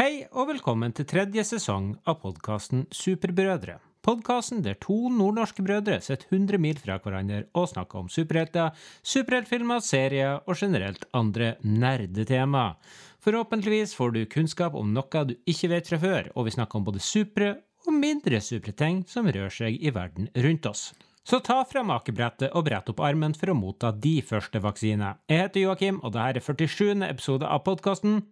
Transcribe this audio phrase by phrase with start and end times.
[0.00, 3.74] Hei og velkommen til tredje sesong av podkasten Superbrødre.
[4.00, 8.70] Podkasten der to nordnorske brødre sitter 100 mil fra hverandre og snakker om superhelter,
[9.04, 12.78] superheltfilmer, serier og generelt andre nerdetema.
[13.20, 16.88] Forhåpentligvis får du kunnskap om noe du ikke vet fra før, og vi snakker om
[16.88, 17.52] både supre
[17.84, 20.94] og mindre supre ting som rører seg i verden rundt oss.
[21.28, 25.18] Så ta fram akebrettet og brett opp armen for å motta de første vaksinene.
[25.28, 27.02] Jeg heter Joakim, og dette er 47.
[27.12, 28.22] episode av podkasten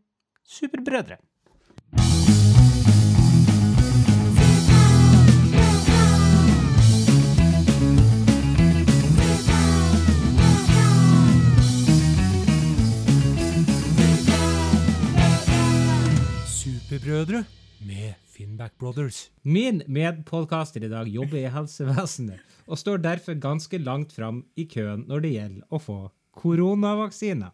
[0.49, 1.21] Superbrødre.
[16.99, 17.45] Superbrødre
[17.87, 19.31] med Finnback Brothers.
[19.43, 25.05] Min medpodkaster i dag jobber i helsevesenet og står derfor ganske langt fram i køen
[25.07, 25.99] når det gjelder å få
[26.41, 27.53] koronavaksine.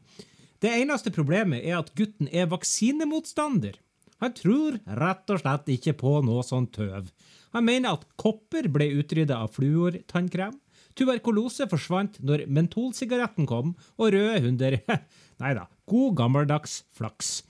[0.64, 3.76] Det eneste problemet er at gutten er vaksinemotstander.
[4.24, 7.12] Han tror rett og slett ikke på noe sånt tøv.
[7.52, 10.56] Han mener at kopper ble utrydda av fluortannkrem.
[10.96, 14.80] Tuberkulose forsvant når mentolsigaretten kom, og røde hunder
[15.42, 17.42] Nei da, god gammeldags flaks.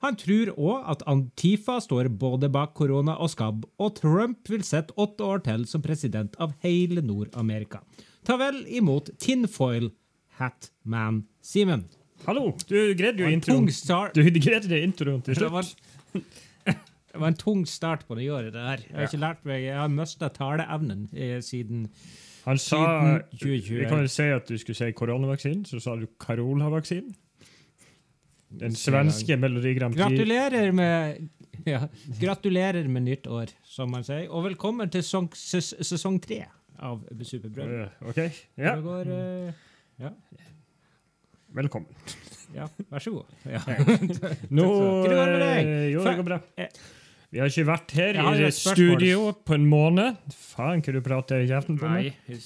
[0.00, 4.96] Han tror òg at Antifa står både bak korona og skabb, og Trump vil sitte
[4.96, 7.82] åtte år til som president av hele Nord-Amerika.
[8.24, 9.90] Ta vel imot Tinfoil
[10.40, 11.84] Hatman Simen.
[12.24, 13.68] Hallo, du greide jo introen.
[14.16, 16.42] Du greide det introen til Det var, slutt.
[17.12, 18.84] det var en tung start på nyåret, det her.
[18.88, 21.88] Jeg har ikke lært meg, jeg har mista taleevnen eh, siden
[22.46, 22.84] Han sa
[23.36, 27.12] Vi kan jo si at du skulle si koronavaksinen, så sa du Carola-vaksinen.
[28.50, 30.02] Den svenske Melodi Grand Prix.
[30.08, 31.28] Gratulerer med
[31.68, 31.84] ja,
[32.20, 34.26] Gratulerer med nytt år, som man sier.
[34.32, 36.42] Og velkommen til sesong, ses, sesong tre
[36.80, 37.74] av Superbrød.
[37.76, 38.20] Uh, OK.
[38.58, 39.66] Ja, går uh,
[40.00, 40.10] ja,
[41.54, 41.90] velkommen.
[42.56, 43.36] ja, vær så god.
[43.44, 43.60] Ja.
[44.56, 45.60] Nå Hva går det med deg?
[45.60, 46.40] eh, Jo, det går bra.
[46.56, 46.80] Eh.
[47.30, 50.18] Vi har ikke vært her i studio på en måned.
[50.34, 52.16] Faen, hva du prater i kjeften på meg?
[52.26, 52.40] Nei,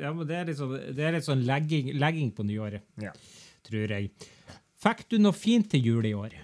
[0.00, 3.12] ja, men det er litt sånn, det er litt sånn legging, legging på nyåret, Ja.
[3.66, 4.12] tror jeg.
[4.80, 6.34] Fikk du noe fint til jul i år?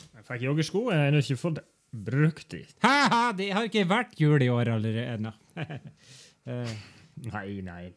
[0.00, 1.60] Jeg fikk joggesko, jeg har ennå ikke fått
[1.90, 2.60] brukt de.
[2.84, 5.34] Ha-ha, det har ikke vært jul i år allerede.
[6.48, 6.70] Eh,
[7.28, 7.90] Nei, nei.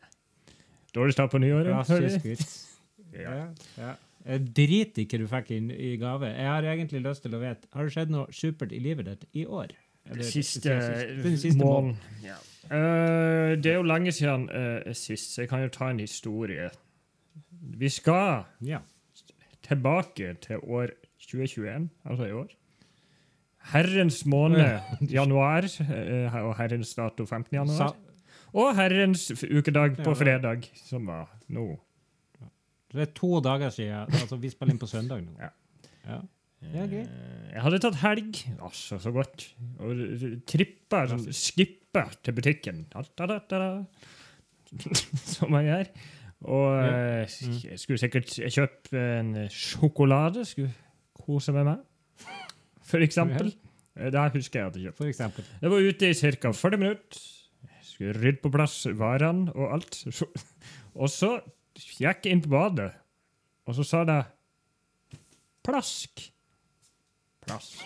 [0.93, 1.87] Dårlig start på nyåret.
[1.87, 2.33] hører vi.
[3.13, 3.31] Ja.
[3.37, 3.45] Ja,
[3.77, 3.91] ja.
[4.25, 6.27] Jeg driter i hva du fikk inn i gave.
[6.33, 9.23] Jeg har egentlig lyst til å vite, har det skjedd noe supert i livet ditt
[9.37, 9.71] i år?
[10.09, 10.75] Eller Siste,
[11.23, 11.95] den siste måneden.
[12.25, 12.35] Ja.
[12.67, 16.67] Uh, det er jo lenge siden uh, sist, så jeg kan jo ta en historie.
[17.79, 18.81] Vi skal Ja.
[19.73, 22.51] Tilbake til år 2021, altså i år.
[23.73, 27.47] Herrens måned januar, eh, og herrens dato 15.
[27.55, 27.93] januar.
[28.53, 31.69] Og herrens ukedag på fredag, som var nå.
[32.93, 34.11] det er to dager siden.
[34.19, 35.31] Altså, vi spiller inn på søndag nå.
[35.41, 35.49] Ja.
[36.05, 36.19] Ja.
[36.73, 37.07] Ja, greit.
[37.09, 38.37] Eh, Jeg hadde tatt helg.
[38.63, 39.47] Altså, så godt.
[39.83, 40.03] Og
[40.47, 42.83] trippa, sånn, skippa til butikken.
[42.93, 43.59] Da, da, da.
[45.33, 45.89] Som man gjør.
[46.43, 47.21] Og Ja.
[47.23, 47.59] eh, Mm.
[47.69, 50.45] jeg skulle sikkert kjøpe en sjokolade.
[50.45, 50.73] Skulle
[51.13, 51.79] kose med meg,
[52.83, 53.53] for eksempel.
[53.95, 54.97] Eh, Det husker jeg at jeg kjøpte.
[54.97, 55.43] For eksempel.
[55.61, 56.51] Jeg var ute i ca.
[56.51, 57.19] 40 minutter.
[57.83, 60.03] Skulle rydde på plass varene og alt.
[60.95, 61.41] Og så
[61.77, 62.91] gikk jeg inn på badet,
[63.67, 64.25] og så sa det
[65.63, 66.31] plask.
[67.45, 67.79] Plask.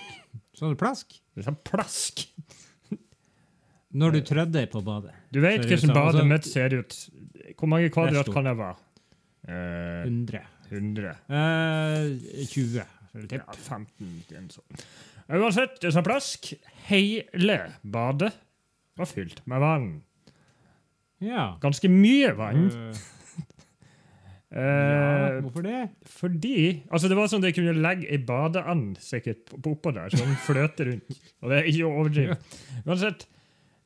[0.56, 1.20] Så du plask?
[1.36, 2.26] Du sa plask.
[3.98, 5.14] Når du trødde på badet.
[5.34, 6.98] Du vet hvordan badet mitt ser ut.
[7.58, 8.76] Hvor mange kvadrat kan det være?
[9.48, 10.42] Eh, 100.
[10.72, 11.16] 100.
[11.30, 12.84] Eh, 20.
[13.32, 14.24] Ja, 15.
[14.38, 14.82] en sånn.
[15.30, 16.52] Uansett, det sa plask.
[16.88, 18.34] Hele badet
[18.98, 19.88] var fylt med vann.
[21.24, 21.56] Ja.
[21.64, 22.68] Ganske mye vann.
[22.72, 22.98] Uh,
[24.48, 25.40] Eh, ja.
[25.44, 25.90] Hvorfor det?
[26.08, 29.92] Fordi altså Det var sånn at jeg kunne legge ei badeand sikkert på- på oppå
[29.94, 31.18] der, så den fløter rundt.
[31.44, 32.38] Og det er ikke å overdrive.
[32.88, 33.26] Uansett,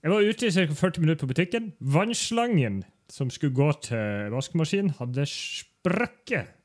[0.03, 0.67] jeg var ute i ca.
[0.83, 1.71] 40 minutter på butikken.
[1.81, 6.57] Vannslangen som skulle gå til vaskemaskinen, hadde sprukket.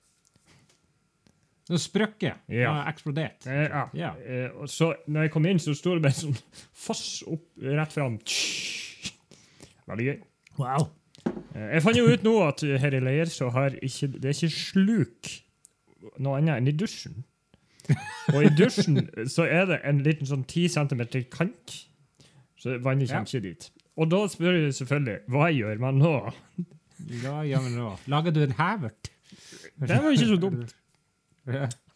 [1.67, 2.45] Det sprøkket.
[2.47, 2.61] Ja.
[2.63, 2.75] Ja.
[2.93, 3.47] Eksplodert.
[3.51, 3.81] Eh, ja.
[3.99, 4.13] Ja.
[4.23, 6.37] Eh, og så når jeg kom inn, så sto det bare sånn
[6.87, 8.21] foss opp rett fram.
[9.91, 10.21] Veldig gøy.
[10.61, 10.87] Wow.
[11.57, 14.37] Eh, Jeg fant jo ut nå at her i leir så har ikke, det er
[14.37, 15.33] ikke sluk
[16.23, 17.25] noe annet enn i dusjen.
[18.35, 21.03] Og i dusjen så er det en liten sånn 10 cm
[21.35, 21.75] kant,
[22.59, 23.19] så vannet Ja.
[23.19, 23.71] kommer ikke dit.
[23.97, 26.15] Og da spør jeg selvfølgelig hva gjør man nå?
[27.23, 27.93] Hva gjør man nå.
[28.13, 29.11] Lager du en havert?
[29.77, 30.75] Det var ikke så dumt.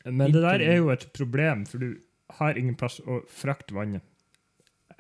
[0.05, 1.91] Men det der er jo et problem, for du
[2.39, 4.05] har ingen plass å frakte vannet.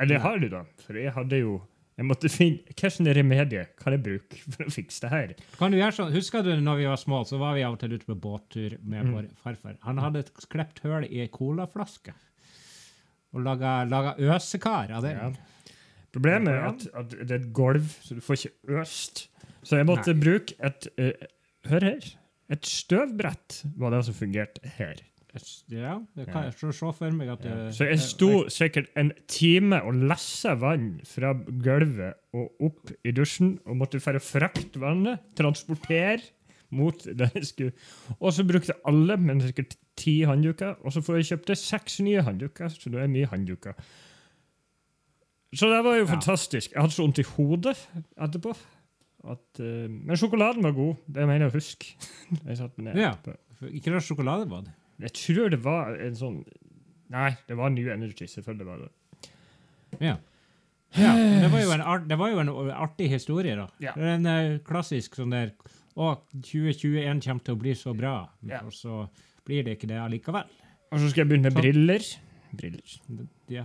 [0.00, 0.64] Eller har du da?
[0.86, 1.58] For jeg hadde jo
[2.00, 5.32] Jeg måtte finne Hvilket remedie kan jeg bruke for å fikse det her.
[5.58, 7.80] Kan du gjøre sånn, Husker du når vi var små, så var vi av og
[7.82, 9.10] til ute på båttur med Mm.
[9.12, 9.76] vår farfar.
[9.84, 12.14] Han hadde et klept høl i ei colaflaske
[13.34, 15.12] og laga, laga øsekar av det.
[15.12, 15.28] Ja.
[16.12, 19.28] Problemet er at, at det er et gulv, så du får ikke øst.
[19.62, 21.12] Så jeg måtte bruke et uh,
[21.70, 22.08] Hør her.
[22.50, 24.94] Et støvbrett var det som fungerte her.
[25.70, 29.78] Ja, det kan jeg se- for meg at det Så jeg sto sikkert en time
[29.86, 31.30] og lessa vann fra
[31.62, 36.18] gulvet og opp i dusjen, og måtte fære frakte vannet, transportere
[36.70, 37.72] mot det jeg skulle.
[38.18, 42.22] Og så brukte alle men sikkert ti håndduker, og så får jeg kjøpte seks nye
[42.26, 43.74] håndduker, så det er mye håndduker.
[45.56, 46.72] Så det var jo fantastisk.
[46.74, 47.74] Jeg hadde så vondt i hodet
[48.22, 48.52] etterpå.
[49.30, 51.00] At, uh, men sjokoladen var god.
[51.10, 51.90] Det mener jeg å huske.
[53.04, 53.14] ja.
[53.68, 54.70] Ikke rart sjokolade var sjokoladebad.
[55.00, 56.42] Jeg tror det var en sånn
[57.10, 58.28] Nei, det var New Energy.
[58.30, 58.90] Selvfølgelig var det
[59.98, 60.14] Ja.
[60.94, 61.14] ja.
[61.42, 63.66] Det var jo en, art, det var jo en artig historie, da.
[63.82, 63.96] Ja.
[63.96, 65.50] Det er en uh, klassisk sånn der
[65.98, 68.14] Å, 2021 kommer til å bli så bra,
[68.46, 68.62] Ja.
[68.62, 69.02] og så
[69.44, 70.46] blir det ikke det allikevel.
[70.94, 71.64] Og så skal jeg begynne med så.
[71.64, 72.06] briller.
[72.56, 72.94] Briller.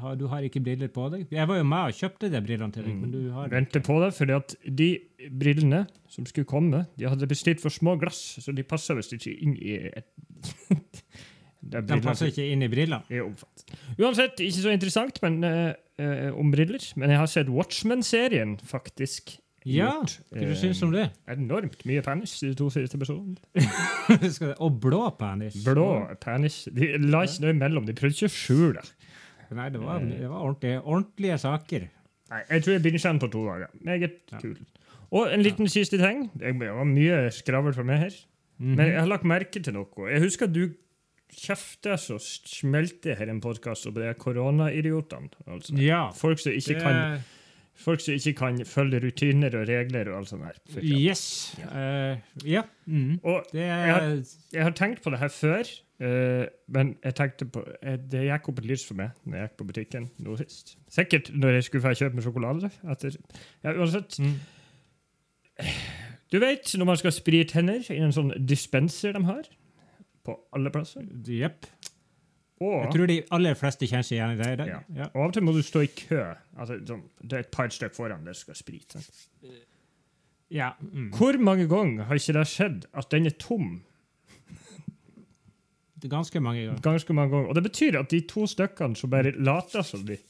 [0.02, 1.26] Har, du har ikke briller på deg.
[1.34, 3.02] Jeg var jo med og kjøpte de brillene til deg, Mm.
[3.02, 4.90] men du har Venter på det, fordi at de
[5.32, 9.34] brillene som skulle komme, de hadde bestilt for små glass, så de passer visst ikke
[9.42, 10.06] inn i et
[11.66, 13.02] De passer ikke inn i brillene.
[13.98, 19.40] Uansett, ikke så interessant men, uh, uh, om briller, men jeg har sett Watchmen-serien, faktisk.
[19.66, 21.08] Ja, hva du eh, syns du om det?
[21.34, 23.38] Enormt mye penis i de to siste episodene.
[24.64, 25.58] Og blå penis.
[25.66, 25.88] Blå
[26.22, 26.60] penis.
[26.76, 28.94] De la ikke noe imellom, de prøvde ikke å skjule det.
[29.56, 31.88] Nei, det var, det var ordentlige, ordentlige saker.
[32.32, 33.74] Nei, jeg tror jeg begynner den på to dager.
[33.86, 34.40] Meget Ja.
[34.42, 34.56] kul.
[35.16, 36.26] Og en liten siste ting.
[36.38, 38.16] Det var mye skravl fra meg her.
[38.58, 38.76] Mhm.
[38.78, 40.10] Men jeg har lagt merke til noe.
[40.10, 40.70] Jeg husker at du
[41.36, 45.30] kjefter så smelter her en podkast om de koronaidiotene.
[45.48, 45.76] Altså.
[45.82, 46.10] Ja.
[46.16, 47.20] Folk, som ikke kan,
[47.76, 50.60] folk som ikke kan følge rutiner og regler og alt sånt her.
[50.82, 51.56] Yes.
[51.60, 51.72] Ja.
[51.80, 52.62] Eh, ja.
[52.86, 53.20] Mm.
[53.24, 54.06] Og Det Jeg har,
[54.54, 58.50] jeg har tenkt på det her før, uh, men jeg tenkte på, eh, det gikk
[58.50, 60.78] opp et lys for meg når jeg gikk på butikken nå sist.
[60.92, 62.72] Sikkert når jeg skulle få kjøpe meg sjokolade.
[62.92, 63.20] Etter,
[63.64, 64.20] ja, uansett.
[64.20, 64.40] mm.
[66.32, 69.46] Du vet når man skal sprite hender i en sånn dispenser de har
[70.26, 71.06] på alle plasser.
[71.30, 71.68] Jepp.
[72.64, 74.68] Og, Jeg tror de aller fleste kjenner seg igjen i det.
[74.70, 74.78] Ja.
[74.96, 75.08] Ja.
[75.12, 76.22] og av og til må du stå i kø.
[76.56, 79.02] Altså, sånn, det er et par stykker foran der skal sprite.
[80.54, 80.70] Ja.
[80.80, 81.10] Mm.
[81.18, 83.82] Hvor mange ganger har ikke det skjedd at den er tom?
[86.00, 86.82] Det er Ganske mange ganger.
[86.86, 87.52] Ganske mange ganger.
[87.52, 90.18] Og det betyr at de to stykkene som bare later som de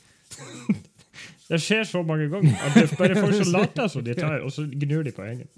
[1.45, 4.39] Det skjer så mange ganger at det er bare folk som later som de tar,
[4.41, 5.49] og så gnur de på hengen.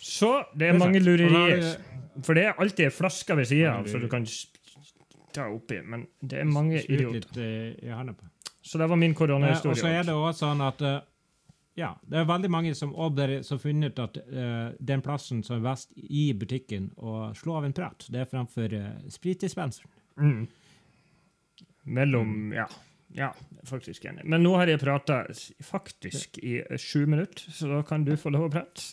[0.00, 1.74] Så det er mange lurerier.
[2.24, 4.24] For det er alltid ei flaske ved sida av, så du kan
[5.36, 5.82] ta oppi.
[5.84, 7.28] Men det er mange idioter.
[7.36, 8.30] litt uh, på.
[8.66, 9.76] Så det var min koronahistorie.
[9.76, 10.98] Og så er det også sånn at uh,
[11.76, 15.66] ja, det er veldig mange som har funnet ut at uh, den plassen som er
[15.68, 19.92] best i butikken å slå av en prat, det er framfor uh, spritdispenseren.
[20.16, 20.46] Mm.
[21.84, 22.66] Mellom Ja.
[23.16, 23.30] Ja,
[23.64, 24.24] faktisk enig.
[24.28, 25.22] Men nå har jeg prata
[25.64, 28.90] faktisk i eh, sju minutter, så da kan du få lov å prate.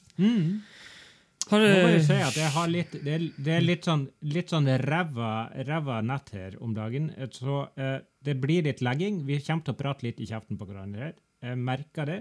[1.52, 4.06] Har Må bare du si at jeg har litt, det, er, det er litt sånn,
[4.32, 5.32] litt sånn ræva,
[5.68, 7.10] ræva nett her om dagen.
[7.18, 9.26] Eh, Så eh, det blir litt legging.
[9.28, 11.14] Vi kommer til å prate litt i kjeften på hverandre her.
[11.44, 12.20] Jeg merker det.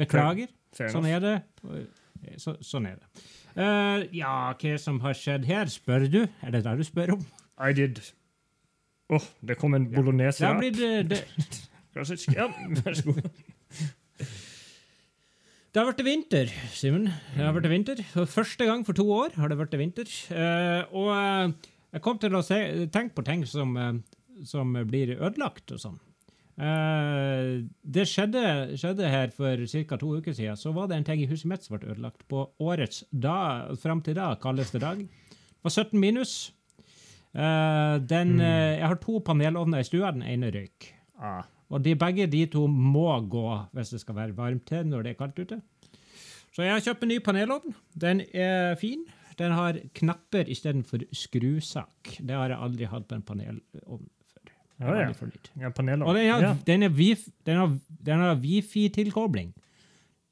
[0.00, 0.48] Beklager.
[0.74, 1.34] Fair Sånn er det.
[1.68, 3.24] Eh, Så, sånn er det.
[3.54, 6.22] Eh, ja, hva som har skjedd her, spør du?
[6.42, 7.26] Er det det du spør om?
[7.60, 8.00] I did.
[9.12, 10.40] Åh, det kom en bolognese.
[10.40, 10.62] Det har her.
[10.64, 11.20] blitt, eh, det,
[12.34, 12.48] Ja,
[12.80, 13.28] vær så god.
[15.74, 17.08] Det har vært vinter, Simen.
[17.34, 17.98] Det har vært vinter.
[18.12, 20.06] For første gang for to år har det vært vinter.
[20.30, 22.58] Uh, og uh, jeg kom til å se,
[22.94, 23.96] tenke på ting som, uh,
[24.46, 26.00] som blir ødelagt og sånn.
[26.54, 28.42] Det skjedde,
[28.78, 29.96] skjedde her for ca.
[29.98, 30.54] to uker siden.
[30.54, 33.74] Så var det en ting i huset mitt som ble ødelagt på årets dag.
[33.82, 35.00] fram til da, kaldeste dag.
[35.02, 36.52] Det var 17 minus.
[37.34, 40.92] Den, eh, jeg har to panelovner i stua, den ene røyk.
[41.18, 41.42] Ah,
[41.74, 45.14] Og de begge de to må gå hvis det skal være varmt til når det
[45.14, 45.60] er kaldt ute.
[46.54, 47.74] Så jeg har kjøpt en ny panelovn.
[47.98, 49.02] Den er fin.
[49.40, 52.12] Den har knapper istedenfor skrusak.
[52.22, 54.52] Det har jeg aldri hatt på en panelovn før.
[54.84, 55.10] Ja, ja.
[55.64, 56.06] ja panelovn.
[56.08, 56.54] Og den har, Ja.
[56.66, 57.74] den er wif, den har,
[58.06, 59.50] den har wifi-tilkobling.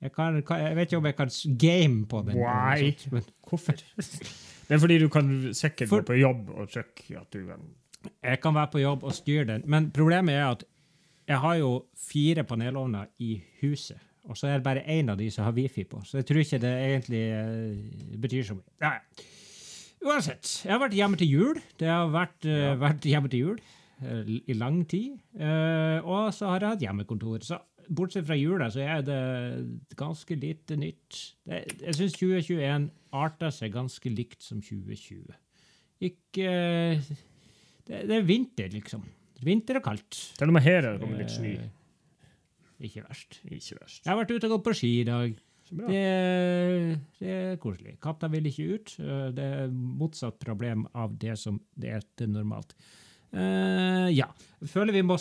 [0.02, 2.38] Jeg, jeg vet ikke om jeg kan game på den.
[2.38, 2.92] Why?
[2.98, 3.72] sånt, men Hvorfor?
[4.68, 7.60] Det er fordi du kan sikkert For- gå på jobb og sjekke at du kan
[8.22, 10.64] Jeg kan være på jobb og styre den, men problemet er at
[11.32, 15.28] jeg har jo fire panelovner i huset, og så er det bare én av de
[15.32, 18.74] som har wifi på, så jeg tror ikke det egentlig eh, betyr så mye.
[18.84, 18.96] Nei.
[20.02, 21.60] Uansett, jeg har vært hjemme til jul.
[21.78, 22.72] Det har vært, ja.
[22.80, 23.60] vært hjemme til jul
[24.02, 25.14] eh, i lang tid.
[25.38, 27.44] Eh, og så har jeg hatt hjemmekontor.
[27.46, 29.20] Så bortsett fra jula, så er det
[29.98, 31.20] ganske lite nytt.
[31.46, 32.88] Det, jeg syns 2021
[33.22, 35.38] arter seg ganske likt som 2020.
[36.02, 36.52] Ikke
[37.82, 39.02] Det, det er vinter, liksom.
[39.46, 40.18] Vinter og kaldt.
[40.38, 41.54] Til og med her er det kommet litt snø.
[41.58, 43.40] Eh, Ikke verst.
[43.46, 44.02] Ikke verst.
[44.04, 45.36] Jeg har vært ute og gått på ski i dag.
[45.72, 46.00] Det,
[47.22, 47.94] det er koselig.
[48.02, 48.96] Katta vil ikke ut.
[49.00, 52.74] Eh, Det er motsatt problem av det som det er til normalt.
[53.32, 54.26] Uh, ja.
[54.68, 55.14] Føler vi må,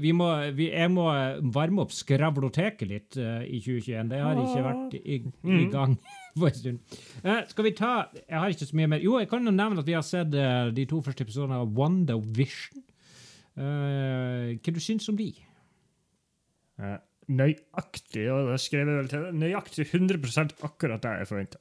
[0.00, 1.04] vi må vi, Jeg må
[1.52, 4.08] varme opp skravloteket litt uh, i 2021.
[4.08, 5.18] Det har ikke vært i,
[5.52, 5.98] i gang
[6.38, 6.96] på en stund.
[7.20, 7.90] Uh, skal vi ta
[8.22, 9.04] Jeg har ikke så mye mer.
[9.04, 12.87] Jo, jeg kan jo nevne at vi har sett de to første episodene av WandaVision.
[13.58, 15.32] Uh, hva du syns om de?
[16.78, 16.98] Eh,
[17.34, 21.58] nøyaktig, og det skrev jeg vel til nøyaktig 100 akkurat det jeg forventa.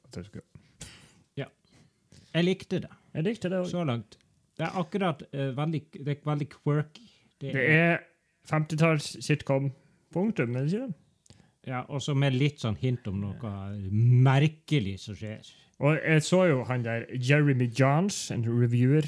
[2.37, 3.71] Jeg likte det Jeg likte det også.
[3.71, 4.17] så langt.
[4.57, 7.07] Det er akkurat uh, veldig, det er veldig quirky.
[7.41, 7.97] Det Det er
[8.51, 9.71] 50-talls sitcom.
[10.13, 10.55] Punktum.
[10.55, 10.93] Er det ikke det?
[11.67, 13.49] Ja, og så med litt sånn hint om noe
[13.91, 15.49] merkelig som skjer.
[15.83, 19.05] Og jeg så jo han der Jeremy Johns, en reviewer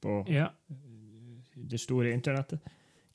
[0.00, 0.52] på Ja.
[1.56, 2.60] Det store internettet.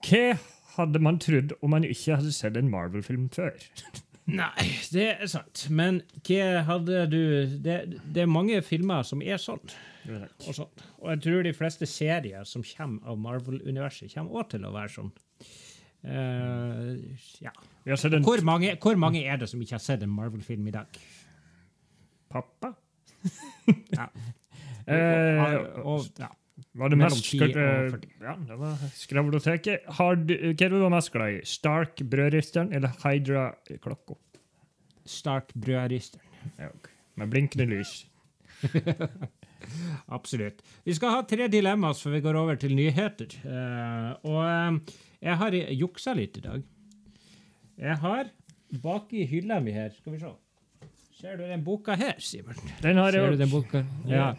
[0.05, 0.37] Hva
[0.77, 3.53] hadde man trodd om man ikke hadde sett en Marvel-film før?
[4.41, 5.65] Nei, det er sant.
[5.73, 7.21] Men hva hadde du
[7.65, 7.77] Det,
[8.13, 9.63] det er mange filmer som er sånn.
[10.07, 10.85] Og, sånn.
[11.01, 14.93] og jeg tror de fleste serier som kommer av Marvel-universet, kommer òg til å være
[14.95, 15.11] sånn.
[16.01, 16.97] Uh,
[17.43, 17.51] ja.
[17.85, 21.01] Hvor, mange, hvor mange er det som ikke har sett en Marvel-film i dag?
[22.31, 22.73] pappa.
[23.91, 24.07] Ja.
[24.87, 26.27] Eh, og, og, ja.
[26.73, 28.11] Var det mellom mest 10 og skr- 40.
[28.21, 29.89] Ja, det var skravloteket.
[29.99, 31.41] Har du, hva er du mest glad i?
[31.47, 34.17] Stark brødristeren eller Hydra-klokka?
[35.05, 36.27] Stark brødristeren.
[36.59, 36.69] Ja.
[37.15, 38.05] Med blinkende lys.
[40.17, 40.61] Absolutt.
[40.83, 43.35] Vi skal ha tre dilemmaer før vi går over til nyheter.
[43.45, 46.63] Uh, og uh, jeg har juksa litt i dag.
[47.81, 48.31] Jeg har
[48.81, 50.31] baki hylla mi her Skal vi se.
[51.21, 52.57] Ser du den boka her, Simen?
[52.81, 53.83] Den har Ser du jeg den boka?
[54.09, 54.31] Ja.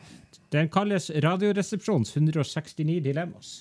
[0.52, 3.52] Den kalles Radioresepsjons 169 dilemmas.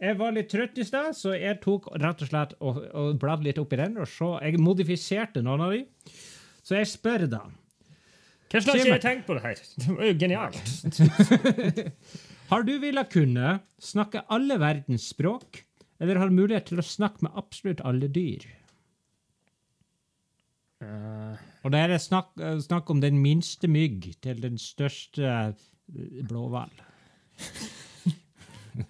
[0.00, 3.46] Jeg var litt trøtt i stad, så jeg tok rett og slett og, og bladde
[3.46, 3.98] litt opp i den.
[4.00, 5.84] og så, Jeg modifiserte noen av de.
[6.64, 7.44] Så jeg spør da
[8.54, 9.60] Hvordan har ikke jeg tenkt på det her?
[9.82, 10.98] Det var jo genialt.
[12.52, 15.64] Har du villet kunne snakke alle verdens språk,
[15.98, 18.44] eller har mulighet til å snakke med absolutt alle dyr?
[20.84, 25.54] Uh, Og da er snakk, eh, snakk om den minste mygg til den største
[26.28, 26.70] blåhval.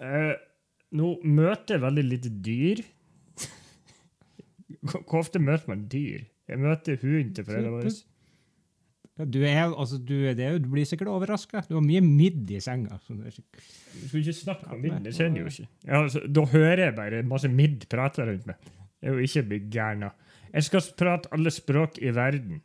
[0.00, 0.34] eh,
[0.96, 2.82] nå møter jeg veldig lite dyr.
[4.80, 6.24] Hvor ofte møter man dyr?
[6.50, 7.92] Jeg møter hund til foreldrene våre.
[9.28, 11.60] Du, er, altså, du, er, du blir sikkert overraska.
[11.68, 12.96] Du har mye midd i senga.
[13.04, 15.66] så det sikkert- Du skulle ikke snakke om midd, det kjenner jo ikke.
[15.84, 18.56] Ja, altså, da hører jeg bare masse midd prate rundt meg.
[19.02, 20.08] Jeg er jo ikke gæren.
[20.54, 22.62] Jeg skal prate alle språk i verden.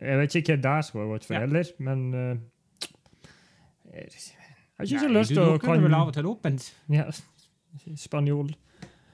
[0.00, 1.84] Jeg vet ikke hva det skulle vært for heller, Ja.
[1.84, 2.36] men eh,
[3.94, 4.08] Jeg
[4.78, 6.68] har ikke så Nei, lyst til å dukker vel av kan og til åpent?
[6.90, 7.04] ja,
[7.96, 8.54] spanjol.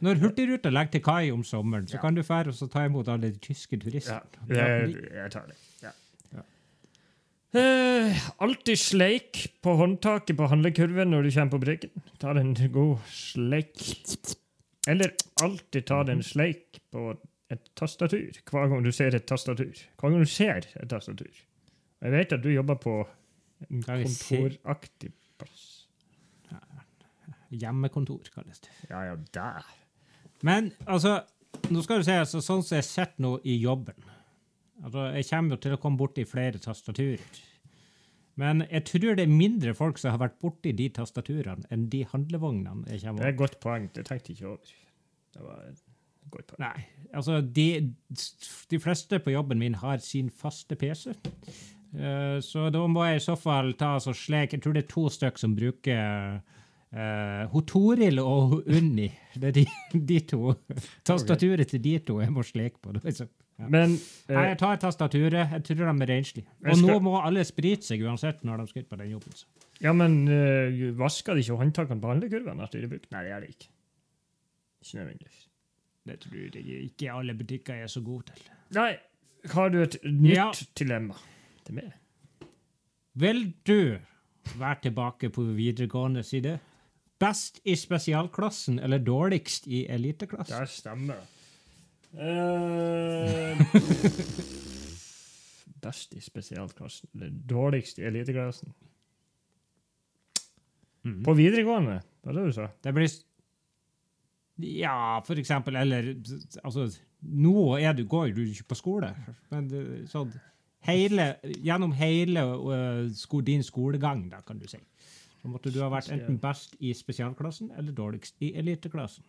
[0.01, 2.01] Når Hurtigruta legger til kai om sommeren, så Ja.
[2.01, 4.23] kan du fære og ta imot alle de tyske Ja, turistene.
[4.49, 5.57] jeg, jeg tar det.
[5.83, 5.91] Ja.
[7.53, 11.91] Eh, alltid sleik på håndtaket på handlekurven når du kommer på bryggen.
[12.23, 13.75] Ta deg en god sleik.
[14.89, 17.17] Eller alltid ta deg en sleik på
[17.51, 19.75] et tastatur hver gang du ser et tastatur.
[19.99, 21.33] Hver gang du ser et tastatur.
[22.01, 22.95] Jeg vet at du jobber på
[23.69, 25.67] en kontoraktig plass.
[27.51, 28.73] Hjemmekontor, kalles det.
[28.91, 29.67] Ja, ja, der.
[30.47, 31.21] Men altså,
[31.71, 33.99] nå skal du se, altså, sånn som jeg sitter nå i jobben
[34.85, 37.41] altså, Jeg kommer jo til å komme borti flere tastaturer.
[38.41, 42.05] Men jeg tror det er mindre folk som har vært borti de tastaturene, enn de
[42.09, 43.91] handlevognene jeg Det er et godt poeng.
[43.93, 44.77] Det tenkte jeg ikke over.
[45.35, 45.83] Det var et
[46.31, 46.63] godt poeng.
[46.63, 47.67] Nei, altså de,
[48.71, 51.11] de fleste på jobben min har sin faste PC.
[51.91, 54.91] Eh, så da må jeg i så fall ta så slik Jeg tror det er
[54.93, 56.37] to stykk som bruker
[56.95, 59.09] uh, hun Toril og hun Unni.
[59.35, 59.65] Det er de,
[60.13, 60.55] de to.
[61.07, 62.95] Tastaturet til de to jeg må sleke på.
[62.95, 63.27] Det er
[63.61, 63.67] ja.
[63.69, 65.51] Men Nei, eh, jeg tar tastaturet.
[65.59, 66.47] Jeg tror de er renslige.
[66.65, 69.35] Og Og nå må alle sprite seg uansett når de skal ut på den jobben.
[69.37, 69.67] så.
[69.81, 73.11] Ja, men uh, vasker de ikke håndtakene på handlekurven etter de brukt?
[73.13, 73.69] Nei, det gjør de ikke.
[74.81, 75.43] Ikke nødvendigvis.
[76.09, 78.49] Det tror jeg ikke alle butikker er så gode til.
[78.79, 78.95] Nei,
[79.53, 80.49] har du et nytt Ja.
[80.79, 81.19] dilemma
[81.67, 81.97] til meg?
[83.21, 83.99] Vil du
[84.59, 86.59] være tilbake på videregående side?
[87.21, 90.57] Best i spesialklassen eller dårligst i eliteklassen?
[90.57, 91.21] Det stemmer.
[92.15, 93.61] Uh,
[95.85, 97.11] best i spesialklassen.
[97.15, 98.73] Eller dårligst i eliteklassen.
[101.05, 101.25] Mm.
[101.25, 102.71] På videregående, var det det du sa?
[102.85, 103.11] Det blir
[104.61, 105.77] Ja, for eksempel.
[105.77, 106.15] Eller
[106.65, 106.89] altså
[107.21, 109.11] Nå er du, går du ikke på skole,
[109.51, 109.69] men
[110.09, 110.33] sånn
[110.89, 111.35] hele,
[111.65, 114.79] gjennom hele øh, sko, din skolegang, da, kan du si,
[115.43, 119.25] så måtte du ha vært enten best i spesialklassen eller dårligst i eliteklassen.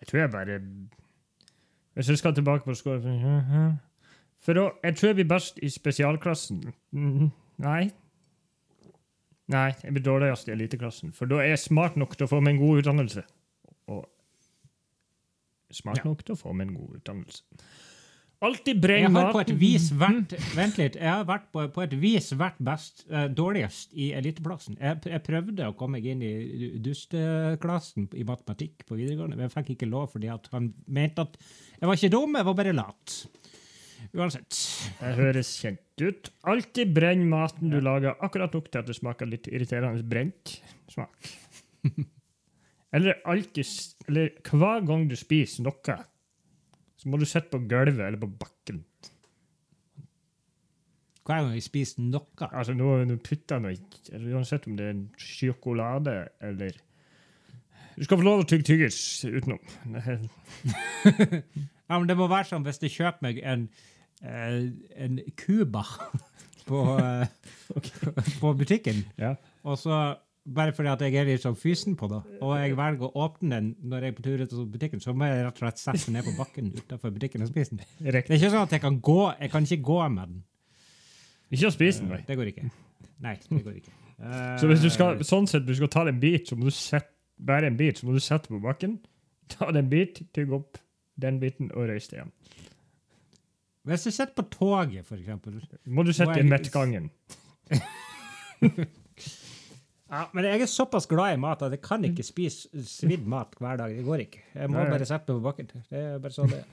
[0.00, 0.60] Jeg tror jeg bare
[1.94, 3.78] Hvis jeg skal tilbake på skolen
[4.40, 6.72] For da, Jeg tror jeg blir best i spesialklassen.
[7.58, 7.90] Nei.
[9.46, 11.12] Nei, jeg blir dårligst i eliteklassen.
[11.12, 13.22] For da er jeg smart nok til å få meg en god utdannelse.
[13.86, 14.08] Og
[15.70, 17.42] smart nok til å få meg en god utdannelse.
[18.42, 20.96] Alltid Jeg har på et vis vært Vent litt.
[20.98, 24.78] Jeg har vært på, på et vis vært best, eh, dårligst i eliteplassen.
[24.80, 29.54] Jeg, jeg prøvde å komme meg inn i dusteklassen i matematikk på videregående, men jeg
[29.54, 33.16] fikk ikke lov fordi han mente at jeg var ikke dum, jeg var bare lat.
[34.10, 34.58] Uansett.
[34.98, 36.32] Det høres kjent ut.
[36.50, 40.56] Alltid brenn maten du lager, akkurat nok til at det smaker litt irriterende brent
[40.90, 41.30] smak.
[42.92, 43.70] Eller alltid
[44.10, 46.02] Eller hver gang du spiser noe,
[47.02, 48.84] så må du sitte på gulvet eller på bakken.
[51.22, 52.48] Hver gang jeg spiser noe.
[52.50, 56.72] Altså, nå, nå putter jeg noe i- Uansett om det er en sjokolade eller
[57.96, 59.60] Du skal få lov å tygge tyggis utenom.
[59.92, 60.02] Det
[61.92, 63.66] Ja, men det må være sånn hvis jeg kjøper meg en,
[64.24, 65.82] eh, en Cuba
[66.68, 67.26] på, eh,
[68.40, 69.34] på butikken, Ja.
[69.62, 69.98] og så
[70.44, 73.50] bare fordi at jeg er litt sånn fysen på det, og jeg velger å åpne
[73.54, 75.78] den når jeg er på tur ut av butikken, så må jeg rett og slett
[75.82, 77.84] sette den ned på bakken utenfor butikken og spise den.
[78.02, 80.40] Det er ikke sånn at jeg kan gå, jeg kan ikke gå med den.
[81.52, 82.22] Ikke å spise den, nei.
[82.26, 82.70] Det går ikke.
[83.22, 83.94] Nei, det går ikke.
[84.18, 86.74] Eh, Så hvis du skal, sånn sett, du skal ta en bit, så må du
[86.74, 88.98] sette, bare en bit, så må du sette på bakken,
[89.52, 90.80] ta en bit, tygge opp
[91.22, 92.32] den biten og reise deg igjen.
[93.86, 97.10] Hvis du sitter på toget, for eksempel, Må du sette i mettgangen.
[100.12, 103.54] Ja, men jeg er såpass glad i mat at jeg kan ikke spise svidd mat
[103.56, 103.94] hver dag.
[103.96, 104.42] Det går ikke.
[104.52, 105.70] Jeg må Nei, bare sette meg på bakken.
[105.88, 106.66] Det er bare sånn det er.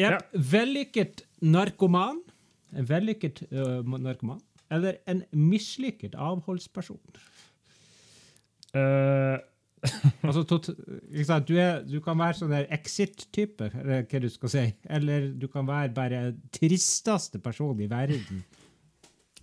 [0.00, 0.16] Ja.
[0.32, 2.22] Vellykket narkoman.
[2.72, 4.40] En vellykket uh, narkoman.
[4.72, 7.00] Eller en mislykket avholdsperson.
[8.72, 9.38] Uh.
[10.22, 10.68] Altså, tot?
[10.70, 14.62] Du, er, du kan være sånn der exit-type, eller hva du skal si.
[14.86, 16.20] Eller du kan være bare
[16.54, 18.44] tristeste person i verden.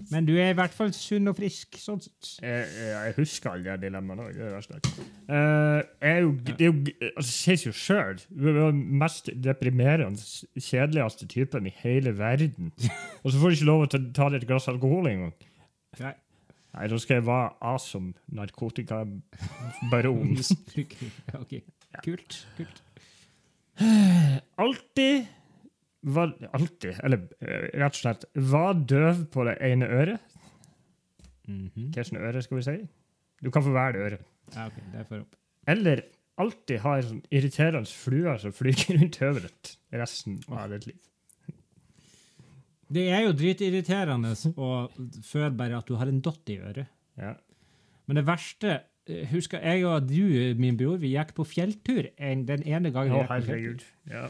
[0.08, 2.30] Men du er i hvert fall sunn og frisk, sånn sett.
[2.40, 4.38] jeg, jeg husker alle de dilemmaene òg.
[4.38, 4.76] Det er det verste.
[5.28, 6.76] Uh, jeg er jo, det er jo,
[7.10, 8.18] altså, det sies jo sjøl.
[8.32, 10.22] Du er den mest deprimerende,
[10.56, 12.72] kjedeligste typen i hele verden.
[13.24, 15.36] Og så får du ikke lov til å ta, deg et glass alkohol engang.
[16.00, 16.16] Nei.
[16.70, 20.30] Nei, da skal jeg være awesome narkotikabaron.
[21.40, 21.54] Ok.
[22.06, 22.48] Kult.
[22.58, 22.78] kult.
[24.64, 25.16] alltid
[26.02, 30.38] var Alltid, eller eh, rett og slett, var døv på det ene øret.
[31.50, 31.90] Mhm.
[31.90, 32.78] Hvilket øre skal vi si?
[33.44, 34.22] Du kan få velge øre.
[34.56, 35.36] Ja, okay, det får opp.
[35.70, 36.04] Eller
[36.40, 41.00] alltid ha en sånn irriterende flue som flyger rundt hodet resten av ditt liv.
[42.90, 44.70] Det er jo dritirriterende å
[45.26, 46.90] føle bare at du har en dott i øret.
[47.20, 47.36] Ja.
[48.10, 48.72] Men det verste
[49.06, 53.14] eh, Husker jeg og du, min bror, vi gikk på fjelltur en, den ene gangen.
[53.14, 53.86] Å, gikk herregud.
[54.10, 54.30] Ja.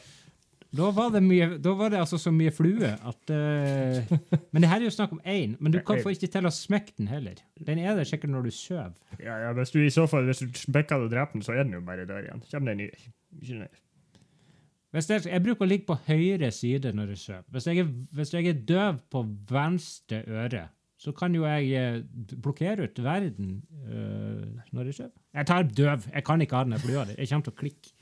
[0.78, 4.12] Da var det, mye, da var det altså så mye flue at uh,
[4.54, 5.56] Men det her er jo snakk om én.
[5.58, 7.42] Men du kan få ikke til å smekke den heller.
[7.66, 8.94] Den er der sikkert når du sover.
[9.18, 11.66] Ja, ja, hvis du i så fall hvis du bekker og dreper den, så er
[11.66, 12.46] den jo bare der igjen.
[12.52, 13.10] Kjem den nye.
[13.42, 13.82] Ikke ned.
[14.94, 17.46] Hvis jeg, jeg bruker å ligge på høyre side når jeg sover.
[17.54, 17.70] Hvis,
[18.18, 20.68] hvis jeg er døv på venstre øre,
[21.00, 22.02] så kan jo jeg eh,
[22.44, 25.16] blokkere ut verden uh, når jeg sover.
[25.34, 26.10] Jeg tar døv.
[26.14, 27.18] Jeg kan ikke ha den flua der.
[27.18, 27.96] Jeg kommer til å klikke.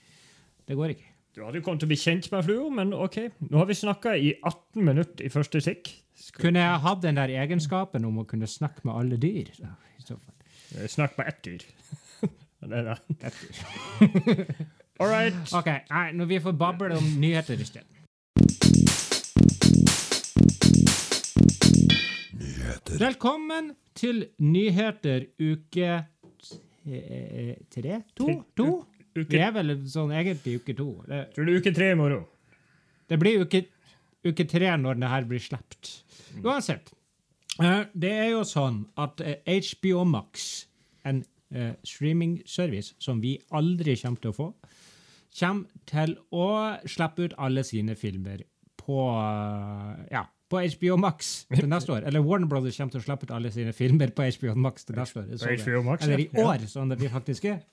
[0.68, 1.14] Det går ikke.
[1.38, 3.18] Du hadde jo kommet til å bli kjent med flua, men OK.
[3.46, 5.92] Nå har vi snakka i 18 minutter i første stikk.
[6.18, 9.52] Skal Kunne jeg hatt den der egenskapen om å kunne snakke med alle dyr?
[9.54, 10.88] I så fall.
[10.90, 11.68] Snakk med ett dyr?
[12.72, 12.98] det er det.
[13.30, 13.62] Et dyr.
[14.98, 15.38] All right.
[15.54, 17.94] OK, nei, når vi får bable om nyheter i stedet.
[22.98, 28.06] Velkommen til nyheter uke eh, tre?
[28.18, 28.40] To?
[28.58, 28.72] To?
[29.18, 30.88] Vi Uke, er vel sånn egentlig uke to.
[31.08, 32.26] Det, tror du uke tre i morgen?
[33.08, 33.62] det blir uke,
[34.28, 35.92] uke tre når det her blir sluppet.
[36.44, 36.92] Uansett.
[37.64, 40.68] eh, det er jo sånn at eh, HBO Max,
[41.08, 41.24] en
[41.56, 44.50] eh, streaming-service som vi aldri kommer til å få,
[45.40, 46.48] kommer til å
[46.90, 48.44] slippe ut alle sine filmer
[48.82, 52.06] på eh, ja, på HBO Max til neste år.
[52.08, 54.96] Eller Warner Brothers kommer til å slippe ut alle sine filmer på HBO Max til
[55.00, 55.32] neste år.
[55.32, 57.64] På Så det- HBO Max, Eller i år, sånn det vi faktisk er.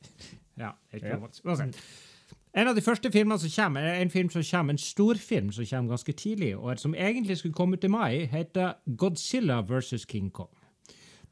[0.59, 1.71] Ja, HBO Ja.
[2.55, 5.65] En av de første filmene som kommer, er en film som kommer, en storfilm som
[5.67, 10.07] kommer ganske tidlig i år, som egentlig skulle komme ut i mai, heter Godzilla vs.
[10.07, 10.53] King Kong.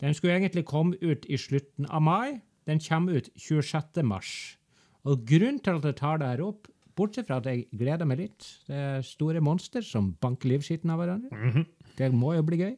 [0.00, 2.40] Den skulle egentlig komme ut i slutten av mai.
[2.66, 4.02] Den kommer ut 26.
[4.02, 4.58] mars.
[5.04, 6.66] Og grunnen til at jeg tar det her opp,
[6.98, 10.98] bortsett fra at jeg gleder meg litt Det er store monster som banker livskiten av
[10.98, 11.30] hverandre.
[11.96, 12.74] Det må jo bli gøy.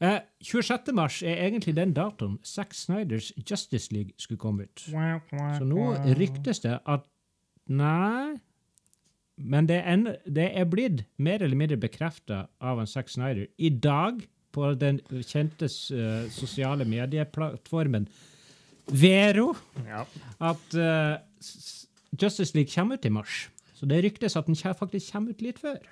[0.00, 0.92] Eh, 26.
[0.92, 4.82] mars er egentlig den datoen Zack Snyders Justice League skulle komme ut.
[4.90, 7.06] Så nå ryktes det at
[7.66, 8.36] Nei.
[9.36, 13.48] Men det er, en, det er blitt mer eller mindre bekrefta av en Zack Snyder
[13.58, 14.22] i dag
[14.54, 18.06] på den kjente uh, sosiale medieplattformen
[18.86, 19.50] Vero
[19.84, 20.04] Ja.
[20.40, 21.18] at uh,
[22.16, 23.48] Justice League kommer ut i mars.
[23.74, 25.82] Så det ryktes at den faktisk kommer ut litt før.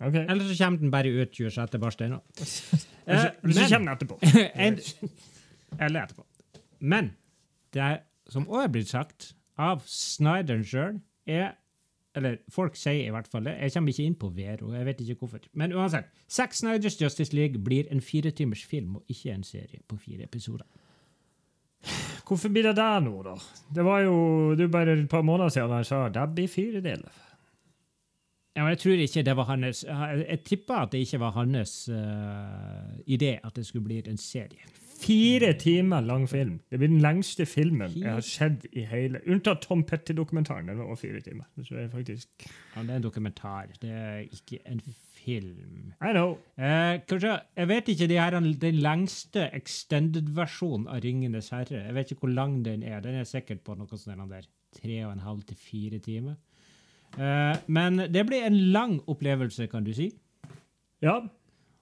[0.00, 0.14] OK.
[0.14, 1.78] Eller så kommer den bare ut 26.
[1.80, 1.96] mars.
[1.96, 2.86] den også.
[3.06, 4.18] Eller så- kommer den etterpå.
[5.80, 6.24] eller etterpå.
[6.80, 7.12] Men
[7.72, 11.54] det som også er blitt sagt av Snyderen sjøl, er
[12.16, 13.52] Eller folk sier i hvert fall det.
[13.60, 14.70] Jeg kommer ikke inn på Vero.
[14.72, 15.40] jeg vet ikke hvorfor.
[15.52, 16.06] Men uansett.
[16.32, 20.64] Zack Snyders Justice League blir en firetimers film og ikke en serie på fire episoder.
[22.26, 23.34] Hvorfor blir det det nå, da?
[23.74, 26.80] Det var jo det var bare et par måneder siden han sa det blir fire
[26.80, 27.12] deler.
[28.56, 31.30] Ja, men jeg tror ikke det var hans Jeg, jeg tipper at det ikke var
[31.36, 34.64] hans uh, idé at det skulle bli en serie.
[34.96, 36.60] Fire timer lang film.
[36.70, 40.68] Det blir den lengste filmen jeg har sett i hele Unntatt Tom Petty-dokumentaren.
[40.68, 41.44] Den var også fire timer.
[41.62, 42.28] Så det er faktisk
[42.76, 43.66] Ja, det er en dokumentar.
[43.82, 44.80] Det er ikke en
[45.26, 45.92] film.
[46.00, 46.38] I know.
[46.56, 51.84] Eh, kanskje, jeg vet ikke det er den lengste extended-versjonen av Ringenes herre.
[51.84, 53.00] Jeg vet ikke hvor lang den er.
[53.00, 54.48] Den er sikkert på noe sånt der
[54.80, 56.40] tre og en halv til fire timer.
[57.16, 60.10] Eh, men det blir en lang opplevelse, kan du si.
[61.02, 61.20] Ja.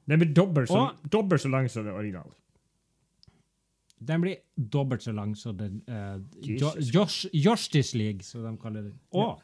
[0.07, 2.33] Den blir dobbelt så, Og- dobbelt så lang som det originale.
[4.05, 6.21] Den blir dobbelt så lang som den uh.
[6.45, 8.95] Josh, Justice League, som de kaller det.
[9.13, 9.41] Og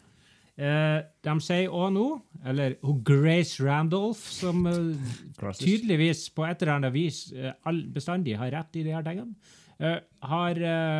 [0.60, 2.06] Uh, de sier òg nå,
[2.44, 4.92] eller hun Grace Randolph, som uh,
[5.56, 9.32] tydeligvis på et eller annet vis uh, all, bestandig har rett i de her tingene,
[10.20, 10.58] har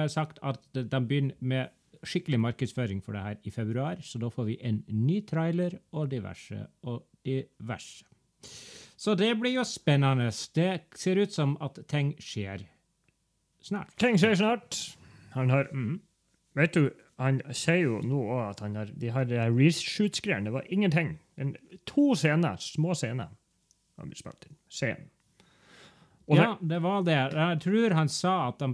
[0.08, 1.68] sagt at de begynner med
[2.06, 6.10] skikkelig markedsføring for det her i februar, så da får vi en ny trailer og
[6.10, 8.04] diverse og diverse.
[9.00, 10.28] Så det blir jo spennende.
[10.54, 12.66] Det ser ut som at ting skjer
[13.64, 13.94] snart.
[14.00, 14.76] Ting skjer snart.
[15.32, 16.00] Han har mm.
[16.58, 20.48] Vet du, han sier jo nå òg at han har, de har reshoots-greiene.
[20.48, 21.12] Det var ingenting.
[21.38, 21.54] En,
[21.86, 23.30] to scener, små scener,
[23.96, 24.56] har blir spilt inn.
[24.68, 25.10] Scenen.
[26.36, 27.16] Ja, det var det.
[27.34, 28.68] Jeg tror han sa at de,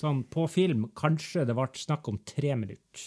[0.00, 3.06] sånn, på film kanskje det ble snakk om tre minutter.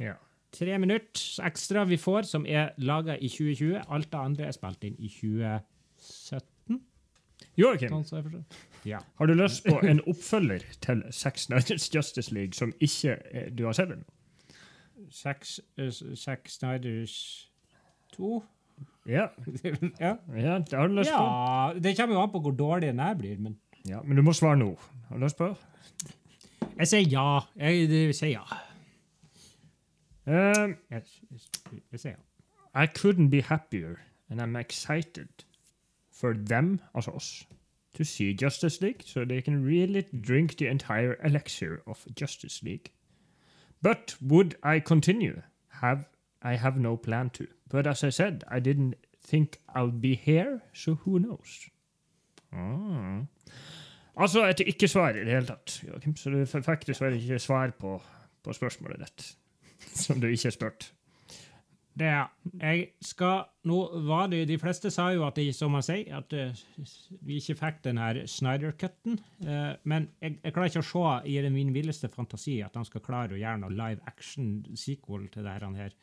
[0.00, 0.16] ja.
[0.50, 3.84] Tre minutter ekstra vi får, som er laga i 2020.
[3.86, 6.80] Alt det andre er spilt inn i 2017.
[7.60, 8.44] Joakim, Sånn.
[8.84, 8.98] Ja.
[9.18, 13.66] har du lyst på en oppfølger til Sex Niders Justice League som ikke er, du
[13.68, 14.06] har sett ennå?
[15.10, 17.14] Sex, uh, Sex Niders
[18.16, 18.40] 2?
[19.10, 19.26] Ja.
[20.06, 20.16] ja.
[20.36, 21.22] ja, det har du lyst på.
[21.24, 21.72] ja.
[21.82, 24.32] Det kommer jo an på hvor dårlig den her blir, men Ja, Men du må
[24.36, 24.74] svare nå.
[25.08, 25.54] Har du lyst på?
[26.78, 27.40] Jeg sier ja.
[27.56, 28.58] Jeg, jeg sier ja.
[30.26, 31.40] Um, Jeg, jeg,
[31.92, 32.82] jeg sier ja.
[32.82, 33.96] I couldn't be happier,
[34.28, 35.44] and I'm excited
[36.12, 37.48] for them, also us,
[37.94, 42.92] to see Justice League so they can really drink the entire elixir of Justice League.
[43.82, 45.42] But would I continue?
[45.80, 46.04] Have
[46.42, 47.46] I have no plan to.
[47.70, 51.68] But as I said, I didn't think I'll be here, so who knows?
[52.52, 53.22] Ah.
[54.20, 57.70] Altså et ikke-svar i det hele tatt, Joachim, så du f- fikk dessverre ikke svar
[57.78, 57.94] på,
[58.44, 59.28] på spørsmålet ditt,
[60.04, 60.90] som du ikke spurte.
[62.00, 62.28] Det er,
[62.62, 66.32] jeg skal, nå var det, De fleste sa jo at de, som man sier, at
[66.32, 66.60] uh,
[67.26, 69.18] vi ikke fikk den her Snyder-cutten.
[69.42, 72.86] Uh, men jeg, jeg klarer ikke å se i den min villeste fantasi at han
[72.88, 75.96] skal klare å gjøre noe live action-sequel til det her.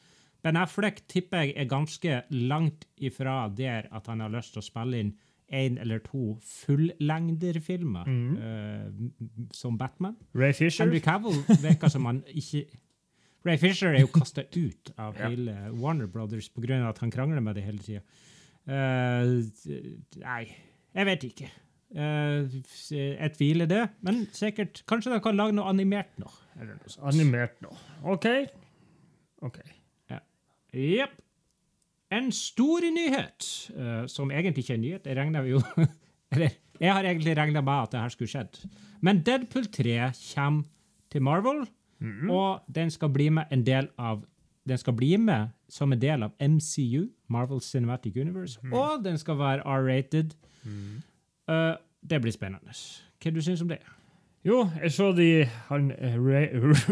[0.45, 4.67] Ben Affleck tipper jeg er ganske langt ifra der at han har lyst til å
[4.67, 5.13] spille inn
[5.47, 8.33] én eller to fullengderfilmer mm.
[8.37, 10.17] m- som Batman.
[10.35, 10.83] Ray Fisher?
[10.85, 12.65] Henry Cavill virker som han ikke
[13.47, 15.29] Ray Fisher er jo kasta ut av Ja.
[15.29, 16.81] hele Warner Brothers pga.
[16.89, 18.01] at han krangler med det hele tida.
[18.67, 20.43] nei,
[20.97, 21.47] jeg vet ikke.
[21.95, 22.43] Uh,
[22.91, 26.27] jeg tviler det, men sikkert Kanskje de kan lage noe animert nå.
[26.59, 26.95] Eller noe.
[27.07, 27.71] Animert nå.
[28.03, 28.27] OK.
[29.47, 29.61] Ok.
[30.73, 31.15] Jepp.
[32.11, 35.07] En stor nyhet, uh, som egentlig ikke er en nyhet.
[35.07, 35.61] Jeg regner jo
[36.31, 38.57] Eller, jeg har egentlig regna med at det her skulle skjedd.
[39.01, 40.63] Men Deadpool 3 kommer
[41.11, 41.61] til Marvel,
[42.29, 44.25] og den skal bli med en del av
[44.67, 49.37] den skal bli med som en del av MCU, Marvel Cinematic Universe, og den skal
[49.39, 50.35] være R-rated.
[51.47, 51.75] Eh,
[52.09, 52.75] det blir spennende.
[53.23, 53.79] Hva du syns om det?
[54.45, 56.47] Jo, jeg så de han, eh, Ray,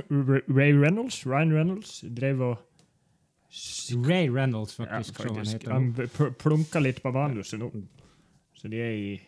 [0.58, 2.58] Ray Reynolds, Ryan Reynolds drev og
[4.06, 5.68] Ray Reynolds, ja, faktisk.
[5.68, 5.74] han.
[5.74, 7.70] Han pl- plunka litt på manuset nå.
[8.56, 9.22] Så de er i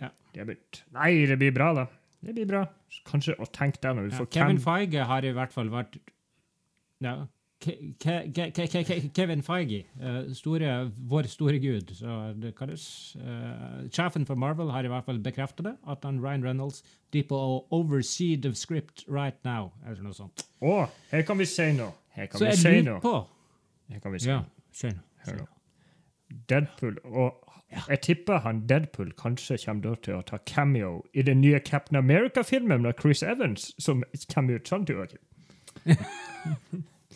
[0.00, 0.10] Ja.
[0.34, 0.82] De er begynt.
[0.94, 1.86] Nei, det blir bra, da.
[2.22, 2.66] Det blir bra.
[3.06, 5.98] Kanskje å tenke det når vi Ja, får Kevin Feige har i hvert fall vært
[7.00, 7.26] ja,
[7.60, 12.54] Ke Ke Ke Ke Ke Ke Kevin Feige, uh, store, vår store gud, så det
[12.56, 13.16] kalles.
[13.18, 17.36] eh, sjefen for Marvel har i hvert fall bekreftet det, at han Ryan Reynolds driver
[17.36, 20.44] å oversee the script right now, eller noe sånt.
[20.62, 21.90] Å, her kan vi si noe.
[22.14, 23.00] Her kan Så vi si noe.
[23.00, 23.16] på
[24.02, 25.04] Kan vi Ja, noe.
[25.26, 25.46] Hør nå.
[26.48, 27.44] Deadpool og
[27.88, 32.82] Jeg tipper han Deadpool kanskje kommer til å ta cameo i den nye Captain America-filmen
[32.84, 35.20] med Chris Evans, som kommer ut sånn du, Joakim.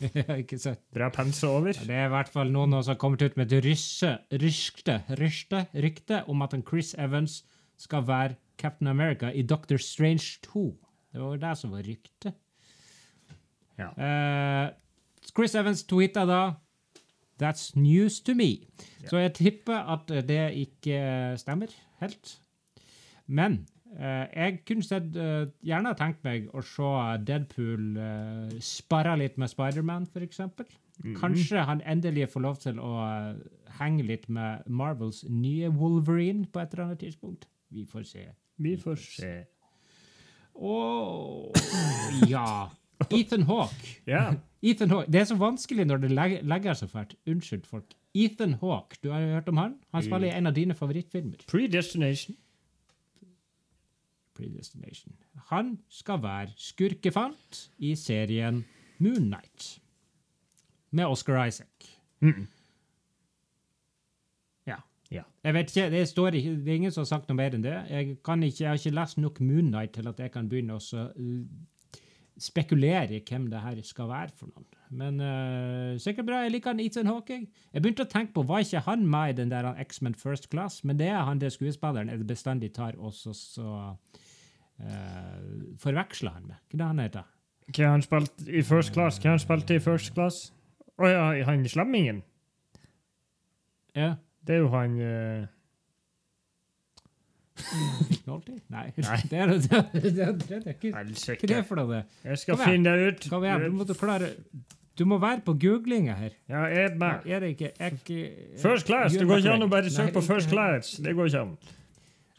[0.03, 0.83] Ikke sant?
[0.93, 1.73] Bra pensa over.
[1.73, 5.67] Det er i hvert fall noen som har kommet ut med et rysse, ryskte, rykte,
[5.73, 7.43] rykte om at en Chris Evans
[7.81, 10.67] skal være Captain America i Doctor Strange 2.
[11.13, 12.37] Det var det som var ryktet.
[13.81, 13.89] Ja.
[13.97, 14.69] Eh,
[15.31, 16.43] Chris Evans tweeta da
[17.41, 18.69] That's news to me.
[19.09, 22.39] Så jeg tipper at det ikke stemmer helt.
[23.27, 26.93] Men Uh, jeg kunne sett, uh, gjerne tenkt meg å se
[27.29, 30.41] Deadpool uh, sparre litt med Spiderman, f.eks.
[31.19, 33.39] Kanskje han endelig får lov til å eh,
[33.81, 37.49] henge litt med Marvels nye Wolverine på et eller annet tidspunkt.
[37.73, 38.27] Vi får se.
[38.63, 39.33] Vi får se.
[40.55, 40.77] Å
[42.29, 42.69] ja.
[43.19, 43.97] Ethan Hawke.
[44.07, 44.29] Ja.
[44.63, 45.11] Ethan Hawke.
[45.11, 47.17] Det er så vanskelig når det legger, legger seg fælt.
[47.27, 47.97] Unnskyld, folk.
[48.15, 49.75] Ethan Hawke, du har hørt om han?
[49.93, 51.43] Han spiller i en av dine favorittfilmer.
[51.51, 52.37] Predestination.
[54.39, 55.17] Predestination.
[55.51, 58.65] Han skal være skurkefant i serien
[58.99, 59.81] Moon Knight.
[60.91, 61.89] Med Oscar Isaac.
[62.21, 62.47] Mm.
[64.67, 64.77] Ja.
[65.11, 65.23] Ja.
[65.45, 67.65] Jeg vet ikke, det, står ikke, det er ingen som har sagt noe mer enn
[67.65, 67.75] det.
[67.91, 70.77] Jeg, kan ikke, jeg har ikke lest nok Moon Knight til at jeg kan begynne
[70.77, 71.09] å så,
[72.41, 74.69] spekulere i hvem det her skal være for noen.
[74.93, 76.43] Men uh, sikkert bra.
[76.45, 77.47] Jeg liker han Ethan Hawking.
[77.73, 80.83] Jeg begynte å tenke på, var ikke han med i den der X-Men First Class?
[80.85, 83.95] Men det er han der skuespilleren jeg bestandig tar og så, uh,
[85.81, 86.61] forveksler han med.
[86.69, 87.31] Hva er det han heter?
[87.73, 89.21] Hva han spilt i First Class?
[89.23, 90.45] Hva han spilt i First Class?
[91.01, 92.21] Å ja, han slemmingen.
[93.97, 94.15] Ja.
[94.43, 94.97] Det er jo han
[98.27, 98.93] Nei.
[98.97, 99.17] Nei.
[99.31, 102.03] Det er det, det, det, det, det, Hva hva er det for noe?
[102.25, 103.27] Jeg skal finne det ut.
[103.33, 104.31] Kom igjen, du må, klare,
[104.99, 106.35] du må være på googlinga her.
[106.49, 107.27] Ja, jeg er med.
[107.27, 108.11] Er det ikke ek,
[108.63, 109.17] First Class.
[109.17, 110.97] Det går ikke an å bare søke på First Class.
[111.05, 111.55] Det går ikke an.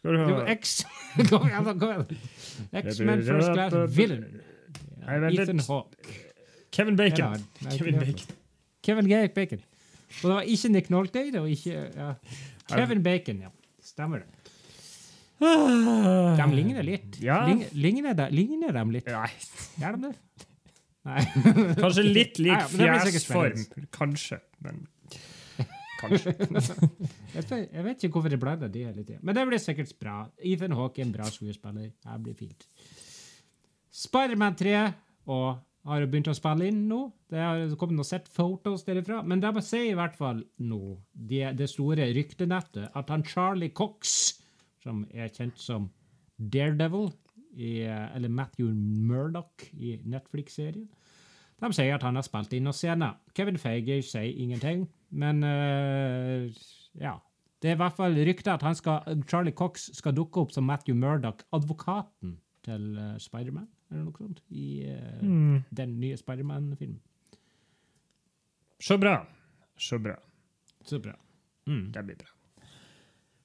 [0.04, 0.82] Skal du høre X,
[1.32, 2.24] kom igjen, da, kom igjen.
[2.84, 4.26] X-Men First Class Villain.
[5.08, 6.18] Ethan Hawke.
[6.74, 7.46] Kevin Bacon.
[7.70, 8.00] Kevin.
[8.00, 8.36] Bacon.
[8.84, 9.62] Kevin Bacon.
[10.24, 12.14] Og det var ikke Nick Nolte, det var ikke ja.
[12.70, 13.52] Kevin Bacon, ja.
[13.84, 14.43] Stemmer det.
[15.44, 17.20] De ligner litt.
[17.24, 17.44] Ja.
[17.48, 19.12] Ligner, de, ligner de litt?
[19.12, 19.30] Nei,
[19.82, 20.48] Gjør de det?
[21.04, 21.24] Nei.
[21.82, 23.64] kanskje litt lik det fjesform.
[23.92, 24.86] Kanskje, men
[26.04, 26.34] Kanskje.
[27.34, 29.20] Jeg vet, ikke hvorfor jeg blander de hele tida.
[29.24, 30.16] Men det blir sikkert bra.
[30.44, 31.92] Ethan Hawke en bra skuespiller.
[32.04, 32.66] Det blir fint.
[33.94, 34.74] Spiderman 3
[35.32, 37.02] og har jo begynt å spille inn nå.
[37.32, 39.22] Det har kommet noen sett photos derifra.
[39.28, 40.82] Men de sier i hvert fall nå,
[41.14, 44.40] det, det store ryktenettet, at han Charlie Cox,
[44.84, 45.89] som er kjent som
[46.38, 47.12] Daredevil,
[47.54, 50.88] i, eller Matthew Murdoch i Netflix-serien,
[51.62, 53.19] de sier at han har spilt inn noen scener.
[53.38, 56.50] Kevin Feige sier ingenting, men uh,
[57.00, 57.19] ja.
[57.63, 60.65] Det er i hvert fall rykter at han skal, Charlie Cox skal dukke opp som
[60.67, 65.63] Matthew Murdoch, advokaten til uh, Spiderman, eller noe sånt, i uh, mm.
[65.72, 67.00] den nye Spiderman-filmen.
[68.84, 69.22] Så bra.
[69.80, 70.17] Så bra.
[70.84, 71.15] Så bra.
[71.69, 71.93] Mm.
[71.96, 72.33] Det blir bra.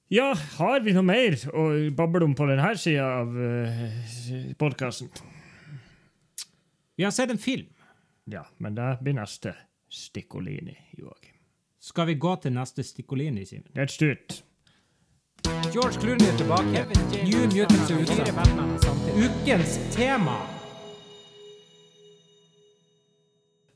[0.08, 3.82] Ja, har vi noe mer å bable om på denne sida av uh,
[4.56, 5.10] podkasten?
[6.96, 7.68] Vi har sett en film.
[8.24, 9.52] Ja, men det blir neste
[9.92, 11.36] Stikkolini, Joakim.
[11.80, 13.68] Skal vi gå til neste Stikkolini, Simen?
[13.76, 14.42] Let's do it.
[15.74, 16.86] George Clooney er tilbake.
[17.28, 19.08] New Mutants er utsatt.
[19.12, 20.40] Ukens tema.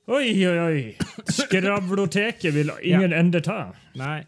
[0.08, 0.84] Oi, oi, oi!
[1.28, 3.66] Skravloteket vil ingen ende ta.
[4.00, 4.22] Nei.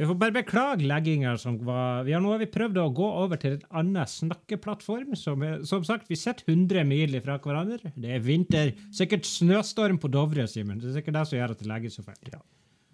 [0.00, 3.08] Vi får bare beklage legginga som var vi har Nå har vi prøvd å gå
[3.20, 5.10] over til en annen snakkeplattform.
[5.18, 7.92] Som, er, som sagt, vi sitter 100 mil fra hverandre.
[8.00, 8.72] Det er vinter.
[8.96, 10.78] Sikkert snøstorm på Dovre, Simen.
[10.80, 12.32] Det er sikkert det som gjør at det legger så fælt.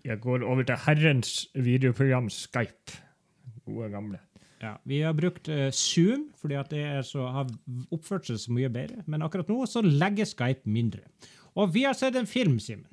[0.03, 2.99] Jeg går over til herrens videoprogram Skype.
[3.69, 4.19] Gode, gamle.
[4.65, 7.55] Ja, vi har brukt uh, Zoom fordi at det er så, har
[7.95, 9.07] oppført seg så mye bedre.
[9.07, 11.07] Men akkurat nå så legger Skype mindre.
[11.55, 12.91] Og vi har sett en film, Simen.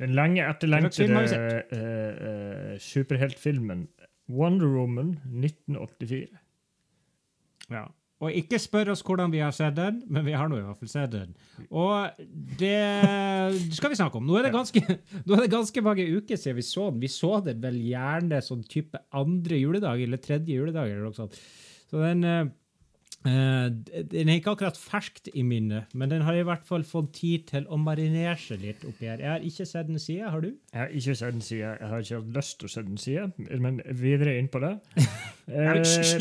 [0.00, 3.86] Den lenge etterlengtede uh, eh, superheltfilmen
[4.30, 6.28] Wonder Woman 1984.
[7.70, 7.86] Ja.
[8.20, 10.80] Og ikke spør oss hvordan vi har sett den, men vi har nå i hvert
[10.82, 11.32] fall sett den.
[11.72, 12.20] Og
[12.60, 14.26] det skal vi snakke om.
[14.28, 17.00] Nå er det ganske, er det ganske mange uker siden vi så den.
[17.00, 21.38] Vi så den vel gjerne sånn type andre juledag, eller tredje juledag, eller noe sånt.
[21.90, 22.52] Så den, eh,
[23.24, 27.44] den er ikke akkurat ferskt i minnet, men den har i hvert fall fått tid
[27.50, 29.20] til å marinere seg litt oppi her.
[29.20, 30.54] Jeg har ikke sett den siden, har du?
[30.72, 31.74] Jeg har ikke sett den side.
[31.80, 33.34] Jeg har ikke hatt lyst til å se den siden,
[33.66, 34.76] men videre inn på det.
[35.50, 36.20] Ja, Eh.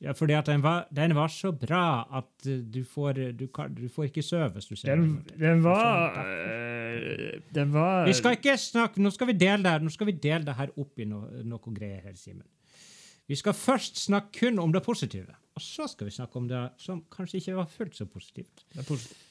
[0.00, 3.74] Ja, fordi at den var, den var så bra at eh, du får, du, kan,
[3.74, 5.40] du får ikke sove hvis du ser den, den.
[5.40, 9.84] den var eh, Den var Vi skal ikke snakke, Nå skal vi dele det her,
[9.84, 12.46] nå skal vi dele det her opp i noe, noe greier her, Simen.
[13.28, 16.62] Vi skal først snakke kun om det positive, og så skal vi snakke om det
[16.80, 18.64] som kanskje ikke var fullt så positivt.
[18.72, 19.28] Det er positivt.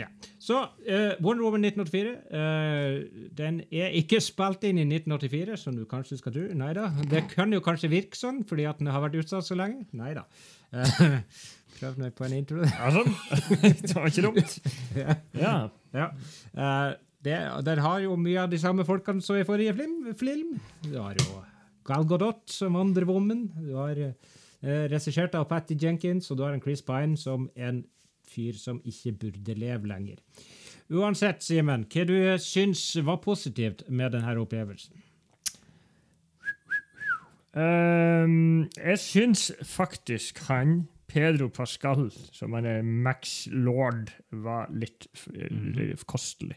[0.00, 0.06] Ja.
[0.40, 5.84] Så uh, Wonder Woman 1984 uh, den er ikke spilt inn i 1984, som du
[5.88, 6.46] kanskje skal tro.
[6.58, 6.88] Nei da.
[7.10, 9.84] Det kan jo kanskje virke sånn fordi at den har vært utsatt så lenge.
[9.96, 10.24] Nei da.
[10.72, 11.20] Uh,
[11.78, 12.62] Prøv meg på en intro.
[12.62, 13.14] Ja, sånn.
[13.82, 14.58] det var ikke dumt.
[14.94, 15.16] ja.
[15.34, 15.54] Ja.
[15.92, 16.10] Ja.
[16.54, 16.92] Eh,
[17.26, 20.12] det, den har jo mye av de samme folkene som i forrige film.
[20.18, 20.52] film.
[20.86, 21.42] Du har jo
[21.86, 23.48] Gal Gadot som Wonder Woman.
[23.56, 23.98] Du har
[24.62, 27.84] eh, regissert av Patty Jenkins, og du har en Chris Pine som en
[28.28, 30.20] fyr som ikke burde leve lenger.
[30.92, 35.00] Uansett, Simen, hva du syns var positivt med denne opplevelsen?
[37.52, 45.10] Um, jeg syns faktisk han, Pedro Pascal, som han er Max Lord, var litt
[46.08, 46.56] kostelig.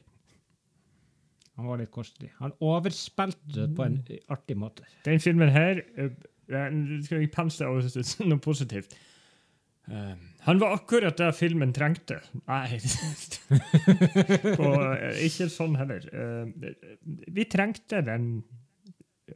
[1.56, 2.32] Han var litt kostelig.
[2.40, 4.00] Han overspilte på en
[4.32, 4.88] artig måte.
[5.08, 5.84] Den filmen her
[6.52, 8.96] den skal jeg pense over til noe positivt.
[9.86, 10.16] Uh,
[10.48, 12.18] han var akkurat det filmen trengte.
[12.48, 12.80] Nei
[14.66, 16.08] Og, uh, Ikke sånn heller.
[16.10, 16.72] Uh,
[17.06, 18.40] vi trengte den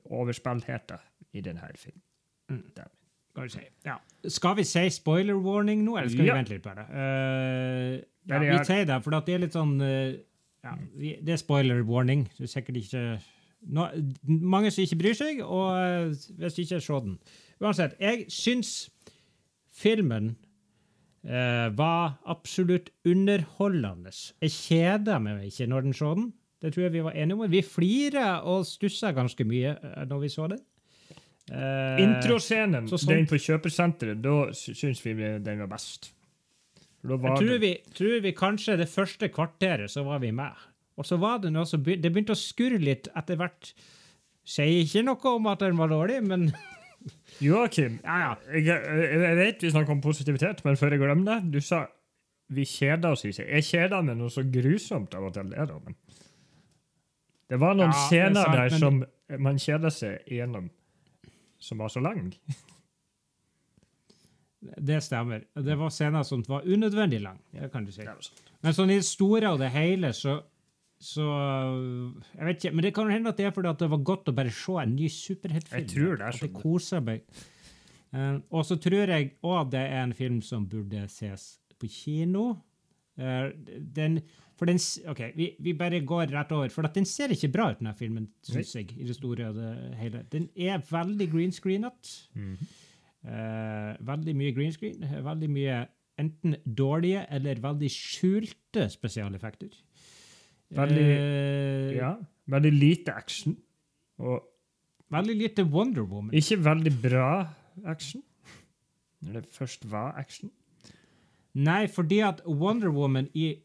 [0.10, 1.04] overspillheten
[1.38, 2.02] i denne filmen.
[2.50, 2.64] Mm.
[3.40, 4.00] Vi si, ja.
[4.28, 6.34] skal vi si spoiler warning nå, eller skal Ja.
[6.34, 6.88] vi vente litt på det?
[8.28, 12.26] Ja, vi sier det, for det er litt sånn ja, vi, Det er spoiler warning.
[12.36, 13.04] Det er sikkert ikke
[13.68, 13.88] no,
[14.28, 17.18] Mange som ikke bryr seg, og eh, hvis ikke, se den.
[17.60, 18.90] Uansett, jeg syns
[19.80, 20.36] filmen
[21.28, 24.14] eh, var absolutt underholdende.
[24.44, 26.30] Jeg kjeda meg ikke når den så den.
[26.60, 27.46] Det tror jeg vi var enige om.
[27.52, 30.60] Vi flira og stussa ganske mye eh, når vi så den.
[31.50, 36.12] Eh, Introscenen, så sånn- den på kjøpesenteret, da sy- syns vi den var best.
[37.00, 40.52] Jeg tror vi, tror vi kanskje det første kvarteret så var vi med.
[41.00, 43.72] Og så var det noe som begynte, Det begynte å skurre litt etter hvert.
[44.50, 46.50] Sier ikke noe om at den var dårlig, men
[47.46, 48.32] Joakim, ja, ja.
[48.58, 51.86] jeg, jeg, vet vi snakker om positivitet, men før jeg glemmer det Du sa
[52.50, 53.46] vi kjeder oss ikke.
[53.46, 55.98] Jeg kjeder meg noe så grusomt av at jeg ler av den.
[57.50, 60.70] Det var noen Ja, er scener sant, der som som man kjeder seg gjennom,
[61.62, 62.32] som var så lang.
[64.60, 65.46] Det stemmer.
[65.54, 67.38] Det var scener som var unødvendig lang.
[67.54, 68.02] Det kan du si.
[68.04, 68.48] Det.
[68.66, 70.40] Men sånn i det store og det hele, så
[71.00, 71.26] så
[72.36, 74.32] Jeg vet ikke, men det kan hende at det er fordi at det var godt
[74.32, 75.80] å bare se en ny superheltfilm.
[75.80, 76.50] Jeg tror det er At sånn.
[76.52, 77.24] det koser meg.
[78.12, 82.50] Eh, og så tror jeg òg det er en film som burde ses på kino.
[83.20, 83.52] Uh,
[83.96, 84.22] den,
[84.56, 84.78] for den
[85.12, 86.70] OK, vi, vi bare går rett over.
[86.72, 88.94] For at den ser ikke bra ut, denne filmen, syns jeg.
[88.96, 90.22] i det store og det hele.
[90.32, 92.56] Den er veldig green -hmm.
[93.28, 95.04] uh, veldig mye green screen.
[95.04, 99.70] eh, Veldig mye enten dårlige eller veldig skjulte spesialeffekter.
[100.74, 102.16] Veldig- Eh, Ja,
[102.50, 103.58] veldig lite action.
[104.20, 104.44] Og
[105.12, 106.32] Veldig lite Wonder Woman.
[106.34, 107.48] ikke veldig bra
[107.86, 108.22] action.
[109.24, 110.52] Når det først var action.
[111.56, 113.56] Nei, fordi at Wonder Woman i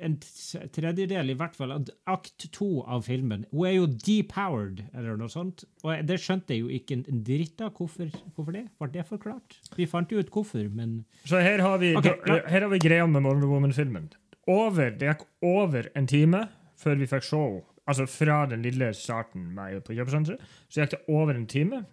[0.00, 1.72] en tredjedel, i hvert fall,
[2.06, 5.64] akt to av filmen, hun er jo depowered, eller noe sånt.
[5.82, 7.72] Og det skjønte jeg jo ikke en- dritt av.
[7.74, 8.68] Hvorfor, hvorfor det?
[8.78, 9.56] Var det forklart?
[9.74, 12.14] Vi fant jo ut hvorfor, men Så her har vi, okay,
[12.46, 14.10] her har vi greia med Wonder Woman-filmen.
[14.50, 16.48] Over, Det gikk over en time
[16.80, 17.62] før vi fikk se henne.
[17.86, 20.40] Altså fra den lille starten med på kjøpesenteret,
[20.72, 21.84] så gikk det over en time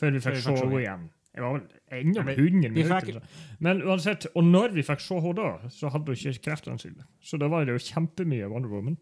[0.00, 1.08] før vi fikk se henne igjen.
[1.30, 3.18] Jeg var vel men 100 minutter.
[3.62, 7.06] Men uansett, og når vi fikk se henne da, så hadde hun ikke kreftene sine.
[7.22, 8.96] Så da var det jo kjempemye Wonder Woman.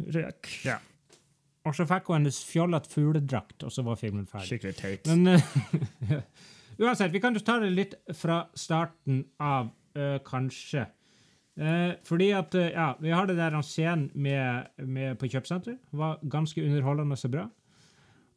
[0.00, 0.50] Røk.
[0.64, 0.78] Ja.
[1.68, 4.48] Og så fikk hun en fjollete fugledrakt, og så var filmen ferdig.
[4.48, 5.10] Skikkelig teit.
[5.10, 6.16] Men eh,
[6.82, 10.86] uansett, vi kan jo ta det litt fra starten av, eh, kanskje.
[11.60, 15.74] Eh, fordi at, eh, ja, vi har det der en scenen med, med på kjøpesenter.
[15.92, 17.48] Var ganske underholdende og så bra.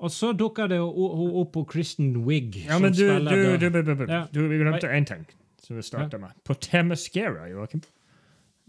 [0.04, 2.58] Og så dukka det jo hun opp på Kristen Wiig.
[2.66, 4.26] Ja, men du, du, du, du, du, Ja.
[4.34, 5.24] du vi glemte én ting
[5.64, 6.34] som vi starta med.
[6.44, 7.82] På Temascara, Joakim.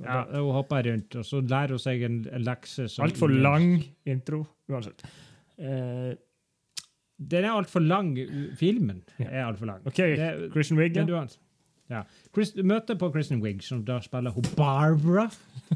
[0.04, 2.86] ja, hun hopper rundt, og så lærer hun seg en, lekse.
[3.02, 5.02] Altfor lang intro, uansett.
[5.58, 6.14] Eh,
[7.18, 8.14] Den er altfor lang.
[8.58, 9.24] Filmen Ja.
[9.30, 9.82] er altfor lang.
[9.86, 10.94] OK, Det- Christian Wigg.
[11.94, 12.02] Ja.
[12.34, 15.28] Chris, møte på Kristen Wiig, som da spiller hun Barbara.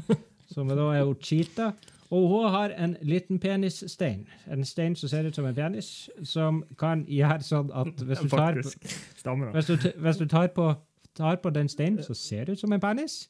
[0.53, 1.73] som da er hun Cheetah.
[2.09, 4.27] Og hun har en liten penisstein.
[4.51, 8.31] En stein som ser ut som en penis, som kan gjøre sånn at hvis du
[8.31, 10.71] tar, på, hvis du, hvis du tar, på,
[11.17, 13.27] tar på den steinen som ser ut som en penis,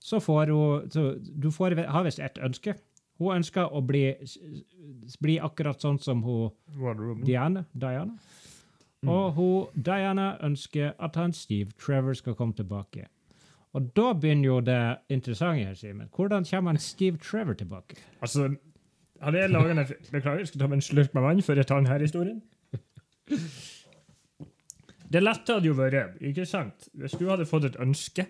[0.00, 2.74] så får hun så Du får, har visst ett ønske.
[3.20, 4.14] Hun ønsker å bli,
[5.20, 6.50] bli akkurat sånn som hun
[7.24, 7.66] Diana.
[7.72, 8.16] Diana.
[9.06, 13.08] Og hun, Diana ønsker at han Steve Trevor skal komme tilbake.
[13.72, 14.80] Og da begynner jo det
[15.10, 16.10] interessante her, Simen.
[16.14, 17.96] Hvordan kommer han Steve Trevor tilbake?
[18.20, 18.50] Altså,
[19.22, 21.66] hadde jeg laget en Beklager, jeg skal ta meg en slurk med vann før jeg
[21.70, 22.42] tar denne historien.
[25.12, 28.26] Det lette hadde jo vært, ikke sant, hvis du hadde fått et ønske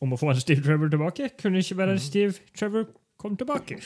[0.00, 2.88] om å få en Steve Trevor tilbake, kunne ikke bare Steve Trevor
[3.20, 3.78] komme tilbake.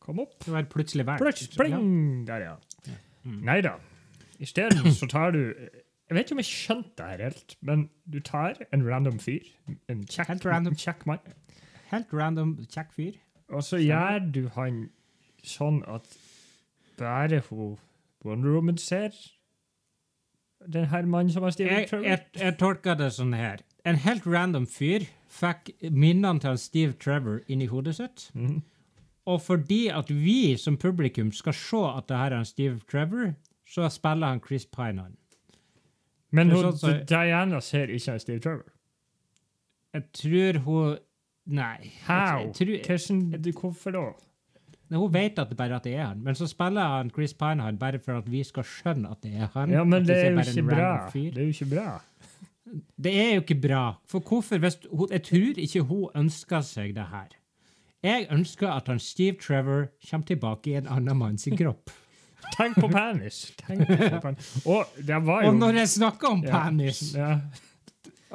[0.00, 0.36] Kom opp.
[0.44, 1.24] Det var plutselig vært.
[1.24, 2.24] Plutselig, pling!
[2.28, 2.96] Der, ja.
[3.24, 3.78] Nei da.
[4.40, 5.40] Isteden så tar du
[6.08, 9.42] Jeg vet ikke om jeg skjønte det her helt, men du tar en random fyr,
[9.90, 10.76] en kjekk, Helt random.
[10.78, 11.18] kjekk mann,
[11.90, 13.16] Helt random kjekk fyr.
[13.48, 14.90] og så gjør du han
[15.42, 16.06] sånn at
[16.98, 17.76] bare hun
[18.24, 19.10] Wonder Woman ser
[20.66, 22.04] den her mannen som har Steven Jeg, Trevor.
[22.06, 23.60] jeg, jeg tolker det sånn her.
[23.86, 28.30] En helt random fyr fikk minnene til Steve Trevor inn i hodet sitt.
[28.34, 28.62] Mm.
[29.26, 33.34] Og fordi at vi som publikum skal se at det her er en Steve Trevor,
[33.66, 35.16] så spiller han Chris Pine han.
[36.30, 38.72] Men hun, sånn så- Diana ser ikke Steve Trevor.
[39.94, 40.98] Jeg tror hun
[41.46, 41.92] Nei.
[42.06, 42.40] How?
[42.40, 44.00] Jeg, tror, hvorfor da?
[44.90, 47.32] Nei, hun vet at det bare at det er han, men så spiller han Chris
[47.34, 49.70] Pine han bare for at vi skal skjønne at det er han.
[49.70, 51.10] Ja, men det er jo ikke bra.
[51.12, 52.00] Det er jo ikke bra.
[52.98, 53.82] Det er jo ikke bra.
[54.10, 54.58] For hvorfor?
[54.58, 57.28] Hvis, hun, jeg tror ikke hun ønsker seg det her.
[58.02, 61.90] Jeg ønsker at han Steve Trevor kommer tilbake i en annen manns kropp.
[62.56, 63.52] Tenk på penis.
[63.66, 64.50] Tenk på penis.
[64.66, 67.38] Og det var jo Og når jeg snakker om penis, ja,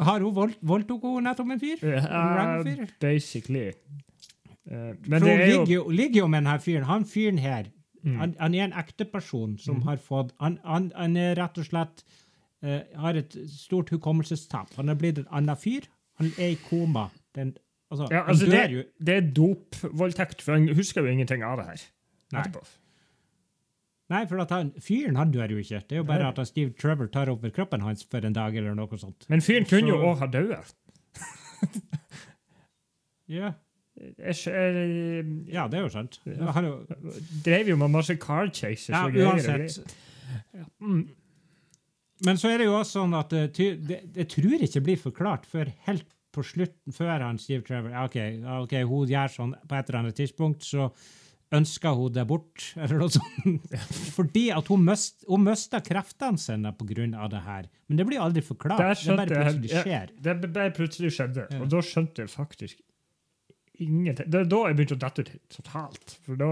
[0.02, 1.78] har hun voldt, voldtok hun nettopp en fyr?
[1.82, 2.86] Fyr?
[3.02, 3.72] basically.
[4.72, 6.84] Uh, men For det er jo ligger ligger jo med denne fyren.
[6.90, 7.72] Han fyren her,
[8.04, 8.16] Mm.
[8.18, 11.68] han, han er en ekte person som har fått han, han, han er rett og
[11.68, 12.00] slett
[12.66, 14.72] uh, har et stort hukommelsestap.
[14.80, 15.86] Han er blitt en annen fyr.
[16.18, 17.12] Han er i koma.
[17.38, 17.52] Den,
[17.92, 21.84] altså, ja, altså det, det er dopvoldtekt, for han husker jo ingenting av det her.
[22.34, 22.42] Nei.
[22.42, 22.66] Etterpå.
[24.12, 25.80] Nei, for han, fyren han dør jo ikke.
[25.88, 28.56] Det er jo bare at han Steve Trevor tar over kroppen hans for en dag
[28.60, 29.26] eller noe sånt.
[29.32, 30.62] Men fyren kunne jo Så- òg ha daua.
[33.32, 33.54] Ja,
[34.02, 36.18] Jeg, jeg, ja det er jo sant.
[36.56, 37.12] Han, jo-
[37.46, 39.38] drev jo med masse car chases ja, og greier.
[39.62, 39.94] uansett.
[40.82, 41.04] Mm.
[42.26, 45.00] Men så er det jo også sånn at det, ty- det, jeg tror ikke blir
[45.02, 49.56] forklart før helt på slutten, før han Steve Trevor OK, okay ok, hun gjør sånn
[49.68, 50.90] på et eller annet tidspunkt, så
[51.52, 53.74] ønsker hun det bort, eller noe sånt.
[54.16, 57.68] Fordi at hun, mist, hun mista kreftene sine av det her.
[57.88, 59.02] Men det blir aldri forklart.
[59.04, 60.14] Det bare plutselig skjer.
[60.16, 60.22] ja.
[60.22, 61.60] Det bare plutselig skjedde, Ja.
[61.62, 62.80] og da skjønte jeg faktisk
[63.82, 64.30] ingenting.
[64.32, 66.18] Det er da jeg begynte å dette ut totalt.
[66.26, 66.52] For da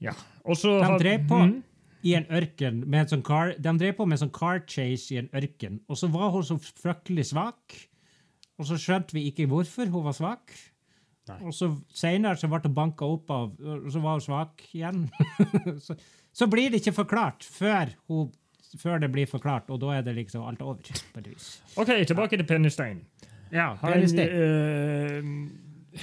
[0.00, 0.14] Ja.
[0.44, 1.36] Og så De drev på.
[1.44, 1.62] mm.
[2.02, 5.12] I en ørken med en sånn car, De drev på med en sånn car chase
[5.12, 7.74] i en ørken, og så var hun så fryktelig svak.
[8.58, 10.52] Og så skjønte vi ikke hvorfor hun var svak.
[11.42, 15.06] Og så senere så ble hun banka opp av Og så var hun svak igjen.
[15.86, 15.94] så,
[16.32, 18.30] så blir det ikke forklart før, hun,
[18.78, 20.80] før det blir forklart, og da er det liksom alt over.
[21.14, 21.62] på et vis.
[21.76, 23.04] OK, tilbake til Pennystein.
[23.52, 24.28] Ja, Pennystein.
[24.28, 25.24] Øh,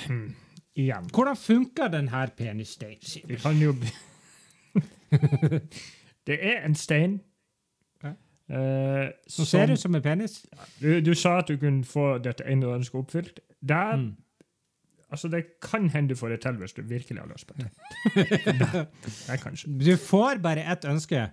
[0.08, 0.36] hmm,
[0.76, 1.10] igjen.
[1.14, 3.28] Hvordan funker den her penissteinen?
[3.28, 3.74] Vi kan jo
[6.28, 7.22] Det er en stein.
[8.50, 10.46] Eh, Som ser ut som en penis?
[10.82, 13.40] du, du sa at du kunne få dette ene ønsket oppfylt.
[13.68, 14.16] Der, Mm.
[15.12, 17.70] Altså Det kan hende du får det til hvis du virkelig har lyst på det.
[18.62, 19.86] det.
[19.86, 21.28] Du får bare ett ønske.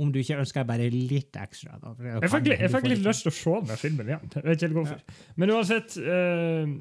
[0.00, 1.76] Om du ikke ønsker bare litt ekstra.
[1.78, 1.92] Da.
[2.00, 4.32] Jeg fikk, jeg fikk litt lyst til å se den filmen igjen.
[4.34, 5.20] Jeg vet ikke hvorfor.
[5.36, 6.72] Men uansett uh,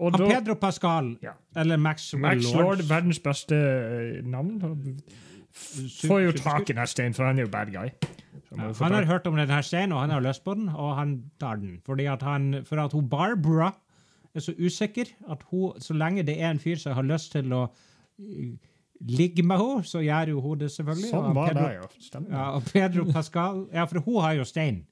[0.00, 1.32] og da, Pedro Pascal, Ja.
[1.56, 4.56] eller Max, Max Lord, Lord, verdens beste eh, navn,
[6.06, 7.90] får jo tak i den steinen, for han er jo bad guy.
[8.50, 11.18] Ja, han har hørt om denne steinen, og han har lyst på den, og han
[11.40, 11.80] tar den.
[11.86, 13.72] Fordi at han, for at hun Barbara
[14.34, 17.52] er så usikker at hun, så lenge det er en fyr som har lyst til
[17.52, 18.50] å uh,
[19.00, 21.10] ligge med henne, så gjør jo hun det selvfølgelig.
[21.10, 22.06] Sånn var Pedro, det, jo.
[22.06, 22.36] Stemmer.
[22.36, 24.84] Ja, og Pedro Pascal Ja, for hun har jo stein.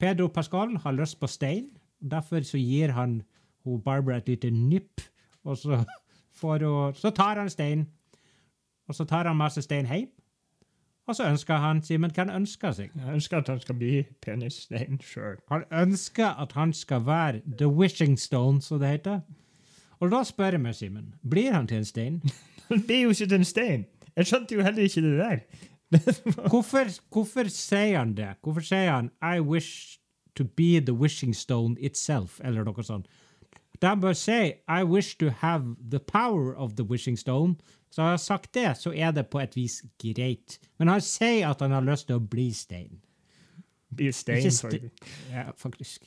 [0.00, 1.70] Pedro Pascal har lyst på stein.
[2.02, 3.22] og Derfor så gir han
[3.64, 5.00] hun Barbara et lite nipp,
[5.44, 5.84] og så,
[6.40, 7.86] får hun, så tar han stein.
[8.88, 10.10] Og så tar han masse stein hjem.
[11.06, 12.92] Og så ønsker han Simen hva han ønsker seg.
[12.96, 15.36] Jeg ønsker at han skal bli penisstein sjøl.
[15.52, 19.20] Han ønsker at han skal være the wishing stone, som det heter.
[20.00, 22.22] Og da spør jeg meg, Simen, blir han til en stein?
[22.70, 23.84] han blir jo ikke til en stein!
[24.16, 25.38] Jeg skjønte jo heller ikke det der.
[26.50, 28.32] Hvorfor, hvorfor sier han det?
[28.42, 29.98] Hvorfor sier han I wish
[30.34, 33.06] to be the wishing stone itself, eller noe sånt?
[33.84, 37.56] De bør si I wish to have the power of the wishing stone.
[37.90, 40.58] Så har jeg sagt det, så er det på et vis greit.
[40.78, 42.98] Men han sier at han har lyst til å bli stein.
[43.94, 44.90] Bli stein, st
[45.30, 46.02] Ja, faktisk.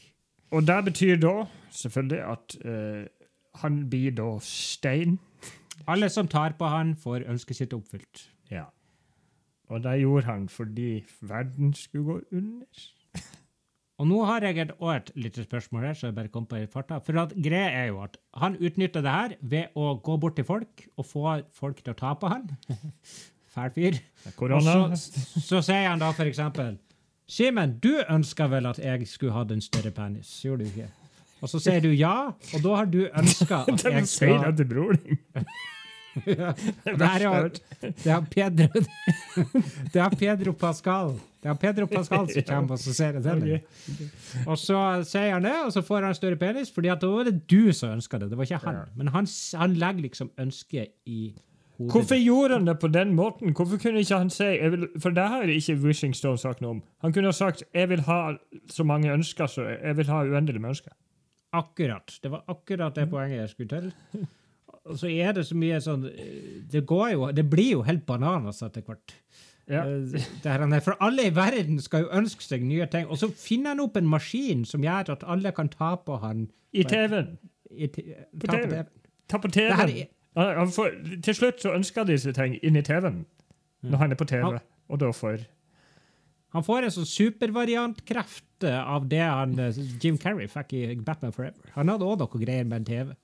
[0.51, 3.05] Og det betyr da selvfølgelig at uh,
[3.61, 5.19] han blir da stein.
[5.87, 8.27] Alle som tar på han, får ønsket sitt oppfylt.
[8.51, 8.65] Ja.
[9.69, 12.87] Og det gjorde han fordi verden skulle gå under.
[13.97, 14.73] Og nå har jeg et,
[15.17, 16.99] et spørsmål her, så jeg bare kom på i farta.
[17.01, 20.45] For at greia er jo at han utnytter det her ved å gå bort til
[20.45, 22.45] folk og få folk til å ta på han.
[23.57, 23.97] Fæl fyr.
[24.37, 24.93] Korona.
[24.93, 26.75] så, så sier han da for eksempel
[27.27, 30.85] Simen, du ønska vel at jeg skulle hatt en større penis, gjorde du ikke?
[31.41, 34.61] Og så sier du ja, og da har du ønska at jeg sier skal det
[34.61, 35.19] til bror din.
[36.25, 36.51] ja,
[36.85, 37.49] det, er,
[37.81, 38.83] det er Pedro
[39.93, 41.13] Det er Pedro Pascal.
[41.43, 43.61] Det er Pedro Pascal som kommer og ser det.
[44.45, 47.27] Og så sier han det, og så får han større penis, fordi at da var
[47.29, 48.31] det du som ønska det.
[48.31, 48.79] Det var ikke han.
[48.95, 51.33] Men han, han legger liksom ønsket i
[51.77, 51.93] hodet.
[51.93, 53.53] Hvorfor gjorde han det på den måten?
[53.53, 56.83] Hvorfor kunne ikke han si vil, For det har ikke Wishing Stone sagt noe om.
[57.05, 58.21] Han kunne ha sagt jeg vil ha
[58.73, 60.95] så mange ønsker, så jeg vil ha uendelig med ønsker.
[61.53, 62.19] Akkurat.
[62.23, 64.25] Det var akkurat det poenget jeg skulle til.
[64.87, 66.05] Og så er det så mye sånn
[66.71, 69.13] Det går jo Det blir jo helt bananas etter hvert.
[69.67, 69.81] Ja.
[69.83, 73.07] Eh, det her, for alle i verden skal jo ønske seg nye ting.
[73.11, 76.45] Og så finner han opp en maskin som gjør at alle kan ta på han
[76.73, 77.37] I TV-en.
[78.39, 78.87] ta på TV-en.
[79.27, 80.07] Ta på TV-en.
[80.71, 83.25] får- Til slutt så ønsker de seg ting inn i TV-en
[83.83, 84.59] når han er på TV, Han-
[84.89, 85.45] og da får
[86.53, 91.59] Han får en sånn supervariantkreft av det han eh, Jim Carrey fikk i Batman Forever.
[91.75, 93.15] Han hadde òg noe greier med en TV.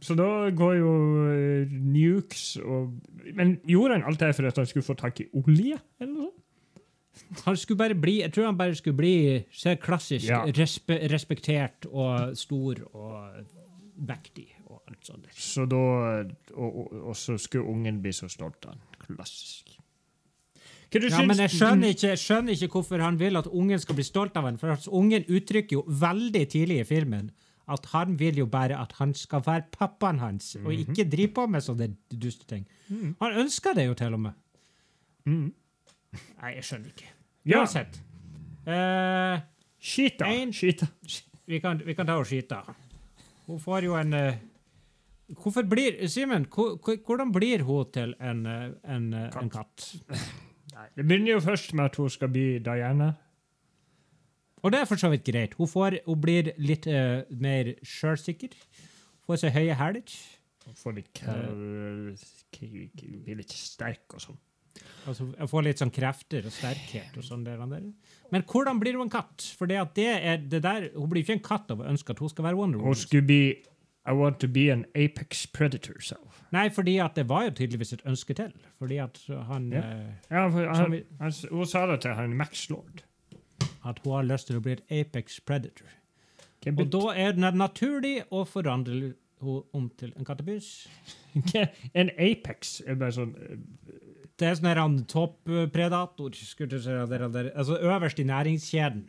[0.00, 0.90] Så da går jo
[1.32, 2.92] eh, nukes og
[3.34, 5.78] Men gjorde han alt det for at han skulle få tak i olje?
[6.00, 6.30] eller noe
[7.14, 7.44] sånt?
[7.46, 10.44] Han skulle bare bli, Jeg tror han bare skulle bli så klassisk Ja.
[10.56, 13.44] respe, respektert og stor og
[13.96, 15.22] vektig og alt sånt.
[15.22, 15.30] der.
[15.38, 15.76] Så da
[16.54, 18.80] og, og, og så skulle ungen bli så stolt av han.
[19.06, 19.76] Klassisk.
[20.90, 23.46] Hva du Ja, syns- men jeg skjønner, ikke, jeg skjønner ikke hvorfor han vil at
[23.46, 27.30] ungen skal bli stolt av han, For ungen uttrykker jo veldig tidlig i filmen
[27.68, 31.46] at han vil jo bare at han skal være pappaen hans, og ikke drive på
[31.48, 32.66] med sånne duste ting.
[33.20, 34.32] Han ønsker det jo til og med.
[35.24, 35.52] Mm.
[36.42, 37.08] Nei, jeg skjønner ikke.
[37.48, 37.58] Ja.
[37.62, 38.00] Uansett.
[38.66, 39.40] Eh,
[39.80, 40.28] Skita.
[40.28, 40.86] En- Skita.
[41.46, 42.60] vi, kan, vi kan ta og skyte.
[43.46, 44.34] Hun får jo en uh,
[45.40, 49.42] Hvorfor blir Simen, hvor- hvor- hvordan blir hun til en, en, en, katt?
[49.42, 49.94] en katt?
[50.74, 53.12] Nei, Det begynner jo først med at hun skal bli Diana.
[54.64, 55.54] Og det er for så vidt greit.
[55.58, 58.54] Hun, får, hun blir litt uh, mer sjølsikker.
[59.28, 60.14] Får seg høye hæler.
[60.64, 61.20] Hun får litt
[62.54, 64.38] Blir litt sterk og sånn.
[65.06, 67.12] Altså, jeg får litt sånn krefter og sterkhet.
[67.20, 67.84] og sånn der, der.
[68.34, 69.44] Men hvordan blir hun en katt?
[69.58, 72.18] For det det er det der, Hun blir ikke en katt av å ønske at
[72.24, 72.98] hun skal være Wonder Hun Woman.
[72.98, 73.42] skulle bli
[74.06, 76.16] I want to be an apex predator, sa.
[76.52, 78.50] Nei, fordi at det var jo tydeligvis et ønske til.
[78.78, 79.78] Fordi at han Ja.
[79.80, 83.02] eh, Ja, for han, vi- han, hun sa det til han Max Lord.
[83.84, 85.90] At hun har lyst til å bli et Apex Predator.
[86.64, 89.14] Hva Og da er det naturlig å forandre henne
[89.44, 90.86] om til en kattepus.
[91.92, 93.58] En apex er bare sånn eh,
[94.38, 96.32] Det er sånn toppredator,
[97.54, 99.04] altså øverst i næringskjeden.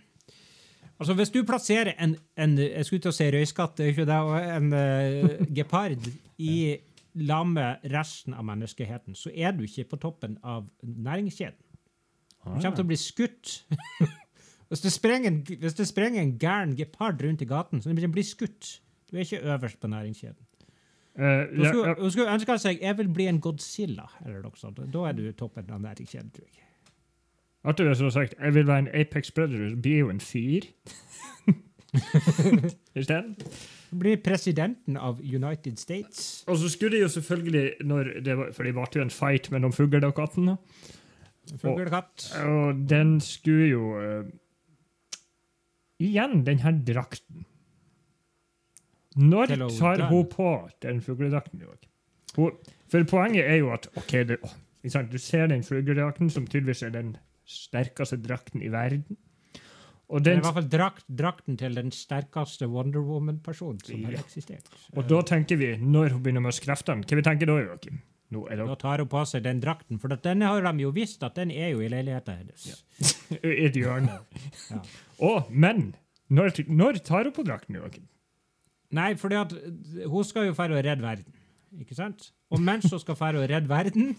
[0.99, 4.05] Altså Hvis du plasserer en, en jeg skulle til å si røyskatt, det er ikke
[4.07, 4.19] det,
[4.55, 6.05] en uh, gepard
[6.37, 6.77] i
[7.29, 11.61] lag med resten av menneskeheten, så er du ikke på toppen av næringskjeden.
[12.45, 13.55] Du kommer til å bli skutt.
[14.75, 18.07] hvis, det sprenger en, hvis det sprenger en gæren gepard rundt i gaten, så blir
[18.07, 18.81] den skutt.
[19.11, 20.45] Du er ikke øverst på næringskjeden.
[21.15, 22.09] Uh, Hun ja, skulle, ja.
[22.09, 24.09] skulle ønske seg jeg vil bli en Godzilla.
[24.25, 24.81] eller noe sånt.
[24.93, 26.65] Da er du toppen av næringskjeden, tror jeg.
[27.63, 30.19] Artig hvis du hadde sagt jeg vil være en apex predator, så blir jo en
[30.19, 30.67] fyr.
[32.99, 33.35] Isteden.
[33.95, 36.43] Blir presidenten av United States.
[36.47, 39.51] Og så skulle de jo selvfølgelig, når det var, for det ble jo en fight
[39.55, 40.57] mellom fugl og katten, da.
[41.61, 42.31] Fuglekatt.
[42.45, 44.25] og den skulle jo eh,
[46.01, 47.45] Igjen den her drakten.
[49.15, 50.49] Når tar hun på
[50.83, 51.61] den fugledrakten?
[52.35, 54.49] For poenget er jo at ok, det, å,
[55.07, 57.13] du ser den fugledrakten, som tydeligvis er den
[57.47, 59.17] sterkeste drakten i verden.
[60.05, 64.19] Og, Det er i hvert fall drakt, drakten til den sterkeste Wonder Woman-personen som har
[64.19, 64.67] eksistert.
[64.93, 68.03] og da tenker vi, når hun begynner med kreftene, hva vi tenker da, Joakim?
[68.35, 70.83] Nå er det Da tar hun på seg den drakten, for at denne har de
[70.83, 72.83] jo visst at den er jo i leiligheten hennes.
[73.39, 74.19] i et hjørne.
[74.71, 74.81] Ja.
[75.23, 75.93] Å, men
[76.27, 78.07] når, når tar hun på drakten, Joakim?
[78.95, 81.37] Nei, fordi at eh, hun skal jo fære og redde verden,
[81.81, 82.31] ikke sant?
[82.53, 84.15] Og mens hun skal fære og redde verden,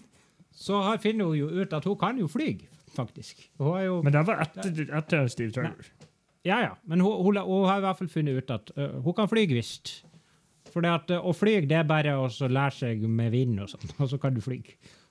[0.57, 2.55] så har, finner hun jo ut at hun kan jo fly,
[2.95, 3.45] faktisk.
[3.59, 5.93] Jo Men det var etter, etter Steve Trevor.
[6.47, 6.73] Ja, ja.
[6.87, 9.43] Men hun, hun, hun har i hvert fall funnet ut at uh, hun kan fly
[9.51, 9.97] visst.
[10.73, 10.85] For
[11.17, 14.35] å fly det er bare å lære seg med vind og sånn, og så kan
[14.35, 14.59] du fly.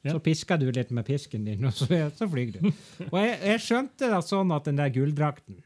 [0.06, 0.14] Ja.
[0.14, 1.88] Så pisker du litt med pisken din, og så,
[2.18, 2.60] så flyr du.
[3.10, 5.62] Og jeg, jeg skjønte da sånn at den der gulldrakten,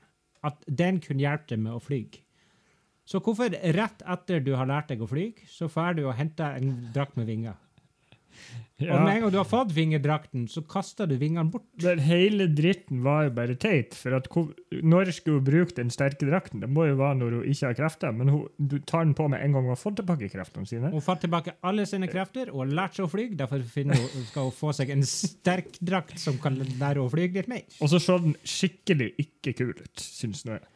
[0.47, 2.05] at den kunne hjelpe deg med å fly.
[3.11, 6.57] Så hvorfor rett etter du har lært deg å fly, så får du og henter
[6.57, 7.59] en drakt med vinger?
[8.81, 8.95] Ja.
[8.97, 11.67] Og med en gang du har fått vingedrakten, så kaster du vingene bort.
[11.83, 13.93] Den hele dritten var jo bare teit.
[13.99, 14.29] For at
[14.81, 16.63] når skulle hun bruke den sterke drakten?
[16.65, 18.17] Det må jo være når hun ikke har krefter.
[18.17, 20.93] Men hun, du tar den på med en gang hun har fått tilbake kreftene sine.
[20.95, 23.29] Hun får tilbake alle sine krefter og har lært seg å fly.
[23.43, 23.95] Derfor hun,
[24.31, 27.69] skal hun få seg en sterk drakt som kan lære henne å fly litt mer.
[27.85, 30.69] Og så så den skikkelig ikke kul ut, syns nå jeg.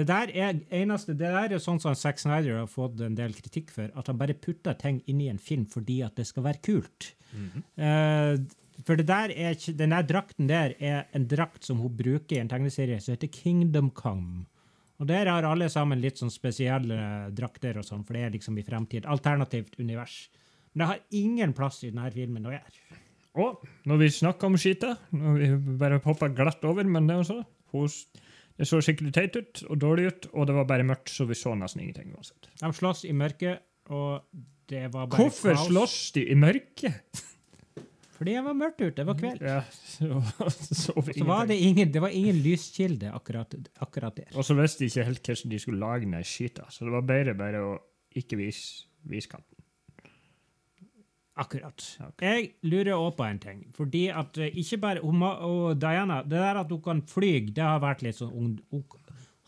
[0.00, 3.34] Det der er eneste, det der er sånn som Zack Snyder har fått en del
[3.36, 6.46] kritikk for, at han bare putter ting inn i en film fordi at det skal
[6.46, 7.10] være kult.
[7.76, 8.36] Eh,
[8.86, 12.36] for det der er, ikke- den der drakten der er en drakt som hun bruker
[12.36, 14.46] i en tegneserie som heter Kingdom Come.
[15.00, 18.58] Og der har alle sammen litt sånn spesielle drakter og sånn, for det er liksom
[18.58, 19.04] i fremtid.
[19.06, 20.28] Alternativt univers.
[20.74, 22.98] Men det har ingen plass i denne filmen å gjøre.
[23.40, 27.22] Og når vi snakker om skita når Vi bare hopper glatt over, men det, er
[27.22, 27.88] også, hun,
[28.60, 31.36] det så skikkelig teit ut og dårlig ut, og det var bare mørkt, så vi
[31.38, 32.12] så nesten ingenting.
[32.16, 32.50] uansett.
[32.60, 34.26] De slåss i mørket, og
[34.70, 35.66] det var bare Hvorfor kaos.
[35.70, 37.22] slåss de i mørket?
[38.20, 38.92] Fordi det var mørkt ute.
[38.98, 39.40] Det var kveld.
[39.48, 40.18] Ja, så,
[40.60, 44.28] så Så var det, ingen, det var ingen lyskilde akkurat, akkurat der.
[44.36, 47.06] Og så visste de ikke helt hvordan de skulle lage den skita, så det var
[47.08, 47.72] bedre bare å
[48.20, 49.59] ikke vise, vise kanten.
[51.40, 51.84] Akkurat.
[52.08, 52.26] Okay.
[52.28, 53.60] Jeg lurer også på en ting.
[53.76, 57.64] Fordi at eh, ikke bare hun, og Diana, Det der at hun kan fly, det
[57.64, 58.84] har vært litt sånn Hun, hun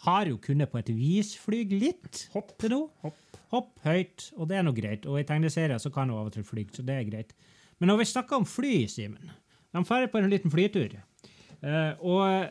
[0.06, 2.56] har jo kunnet på et vis fly litt Hopp.
[2.58, 2.80] til nå.
[3.04, 3.38] Hopp.
[3.52, 5.06] Hopp høyt, og det er nå greit.
[5.06, 7.36] Og i tegneserier så kan hun av og til fly, så det er greit.
[7.78, 9.30] Men når vi snakker om fly, Simen
[9.72, 10.96] De drar på en liten flytur.
[11.62, 12.50] Uh, og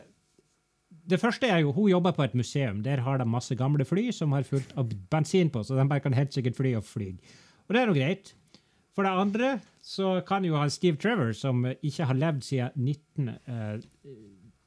[1.10, 2.82] det første er jo, Hun jobber på et museum.
[2.82, 6.00] Der har de masse gamle fly som har fullt av bensin på, så de bare
[6.00, 7.10] kan helt sikkert fly og fly.
[7.68, 8.34] Og det er nå greit.
[8.96, 12.88] For det andre så kan jo han Steve Trevor, som eh, ikke har levd siden
[12.88, 13.80] eh,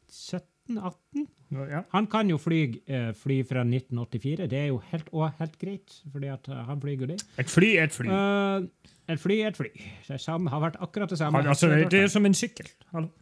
[0.10, 1.84] 1917-18 Ja.
[1.94, 4.48] Han kan jo fly, eh, fly fra 1984.
[4.50, 5.10] Det er jo helt,
[5.40, 7.20] helt greit, fordi at eh, han flyr jo det.
[7.38, 8.10] Et fly er et fly.
[8.10, 8.68] Uh,
[9.14, 9.70] et fly er et fly.
[10.08, 11.46] Det samme, har vært akkurat det samme.
[11.46, 12.68] Altså, det, er som en sykkel.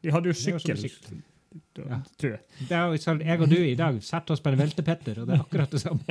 [0.03, 0.77] De hadde jo sykkel.
[0.79, 1.21] sykkel.
[1.77, 1.99] Ja.
[2.17, 2.41] tror jeg.
[2.69, 5.27] Det er jo sånn, jeg og du i dag setter oss på en veltepetter, og
[5.29, 6.03] det er akkurat det samme.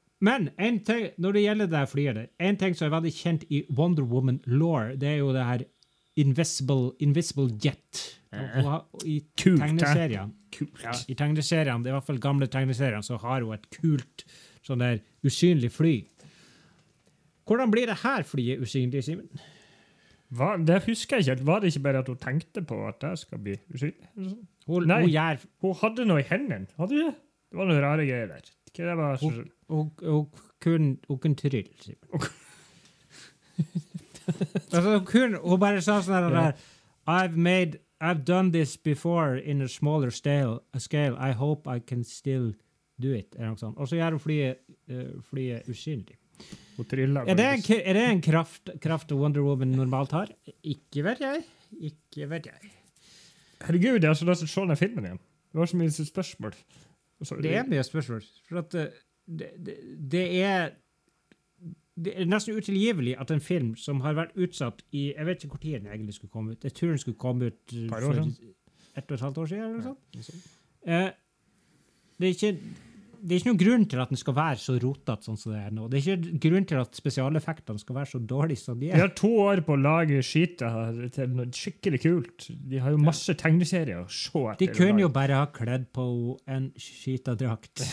[0.20, 3.44] Men en ting, når det gjelder det flyet der, en ting som er veldig kjent
[3.48, 5.68] i Wonder Woman law, det er jo det her
[6.20, 8.00] Invisible, invisible Jet.
[8.34, 10.26] Og I tegneseriene
[10.82, 14.24] ja, I tegneseriene, er i hvert fall gamle tegneseriene, så har hun et kult
[14.66, 15.94] sånn der usynlig fly.
[17.48, 19.30] Hvordan blir det her flyet usynlig, Simen?
[20.36, 20.52] Hva?
[20.62, 21.34] Det husker jeg ikke.
[21.38, 21.46] helt.
[21.48, 24.10] Var det ikke bare at hun tenkte på at det skal bli usynlig?
[24.68, 25.00] Hun, Nei.
[25.06, 26.70] hun Hun hadde noe i hendene.
[26.78, 27.16] Hadde hun det?
[27.50, 28.52] Det var noen rare greier der.
[28.76, 29.90] Hva det var hun
[30.60, 32.26] kunne hun kunne trylle, Simen.
[34.72, 36.66] altså, kunne, hun bare sa sånn her yeah.
[37.06, 41.16] I've made I've done this before in a smaller scale, a scale.
[41.18, 42.54] I hope I can still
[43.02, 43.36] do it.
[43.76, 44.56] Og så gjør hun flyet,
[44.88, 45.62] uh, flyet.
[45.66, 46.06] Hun.
[46.80, 50.32] Er det en, er det en kraft, kraft Wonder Woman normalt har?
[50.64, 51.42] Ikke vet jeg.
[51.80, 52.70] Ikke vet jeg.
[53.66, 55.20] Herregud, jeg har så lyst til å se den filmen igjen.
[55.52, 56.56] Det var så mye spørsmål.
[57.22, 58.22] Så- Det er mye spørsmål.
[58.48, 58.86] For at eh,
[59.28, 59.76] det, det,
[60.12, 60.70] det er
[62.00, 65.52] det er nesten utilgivelig at en film som har vært utsatt i Jeg vet ikke
[65.52, 66.62] når den egentlig skulle komme ut.
[66.64, 68.54] Jeg tror den skulle komme ut eh, Par år for siden.
[68.96, 69.64] ett og et halvt år siden.
[69.64, 69.98] eller noe sånt.
[70.16, 70.40] Ja, sånn.
[70.86, 71.10] Eh,
[72.20, 72.58] det er ikke
[73.20, 75.60] det er ikke noen grunn til at den skal være så rotete sånn som det
[75.60, 75.88] er nå.
[75.90, 78.96] Det er ikke grunn til at spesialeffektene skal være så dårlige som de er.
[78.96, 80.70] De har to år på å lage skita
[81.14, 82.48] til noe skikkelig kult.
[82.70, 84.62] De har jo masse tegneserier å se etter.
[84.64, 86.06] De kunne jo bare ha kledd på
[86.50, 87.84] en skita drakt.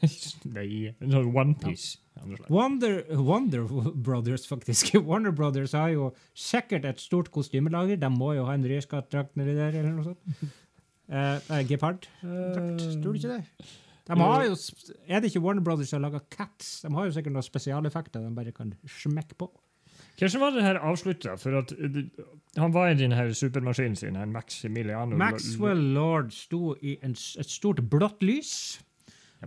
[0.56, 2.02] Nei, sånn onepiece.
[2.48, 3.64] Wonder, Wonder
[3.94, 4.94] Brothers, faktisk.
[5.08, 7.98] Warner Brothers har jo sikkert et stort kostymelager.
[8.00, 10.54] De må jo ha en rødskattdrakt nedi der, eller noe sånt.
[11.12, 12.08] Uh, Gepard.
[12.22, 13.42] Tror du ikke det?
[14.06, 14.56] De har jo,
[15.08, 16.80] er det ikke Warner Brothers som har laga Cats?
[16.84, 19.48] De har jo sikkert noen spesialeffekter de bare kan smekke på.
[20.16, 21.34] Hvordan var det her avslutta?
[21.40, 21.98] For at uh,
[22.56, 27.82] han var i denne supermaskinen sin, en Maximiliano Maxwell Lord sto i en, et stort
[27.90, 28.54] blått lys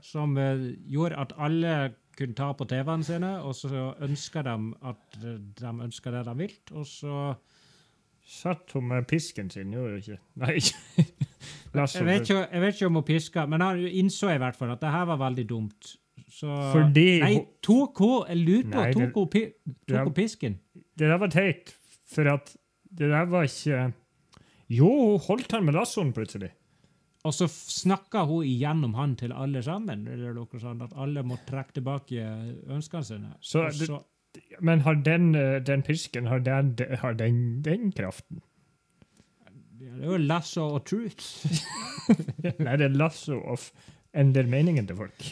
[0.06, 1.74] som uh, gjorde at alle
[2.20, 4.56] kunne ta på TV-ene sine, og så ønska de
[4.92, 7.38] at eh, de ønska det de ville, og så
[8.30, 10.18] Satt hun med pisken sin, gjorde hun ikke?
[10.38, 10.60] Nei,
[11.74, 14.72] jeg vet, ikke, jeg vet ikke om hun piska, men han innså i hvert fall
[14.74, 15.96] at det her var veldig dumt.
[16.30, 20.60] Så Fordi Nei, tok hun Jeg lurer på, Nei, det- tok hun tok hun pisken?
[21.00, 21.74] Det der var teit,
[22.06, 22.56] for at
[22.92, 23.94] det der var ikke
[24.70, 26.52] Jo, hun holdt han med lassoen plutselig.
[27.26, 31.38] Og så snakka hun igjennom han til alle sammen, eller noe sånt, at alle må
[31.50, 32.28] trekke tilbake
[32.70, 33.34] ønskene sine.
[33.42, 34.04] Så så,
[34.62, 38.42] Men har den, eh, den pisken har den, har den, den kraften?
[40.00, 41.26] Det er jo lasso of truth.
[42.64, 43.70] Nei, det er lasso of
[44.16, 45.26] ender meningen til folk.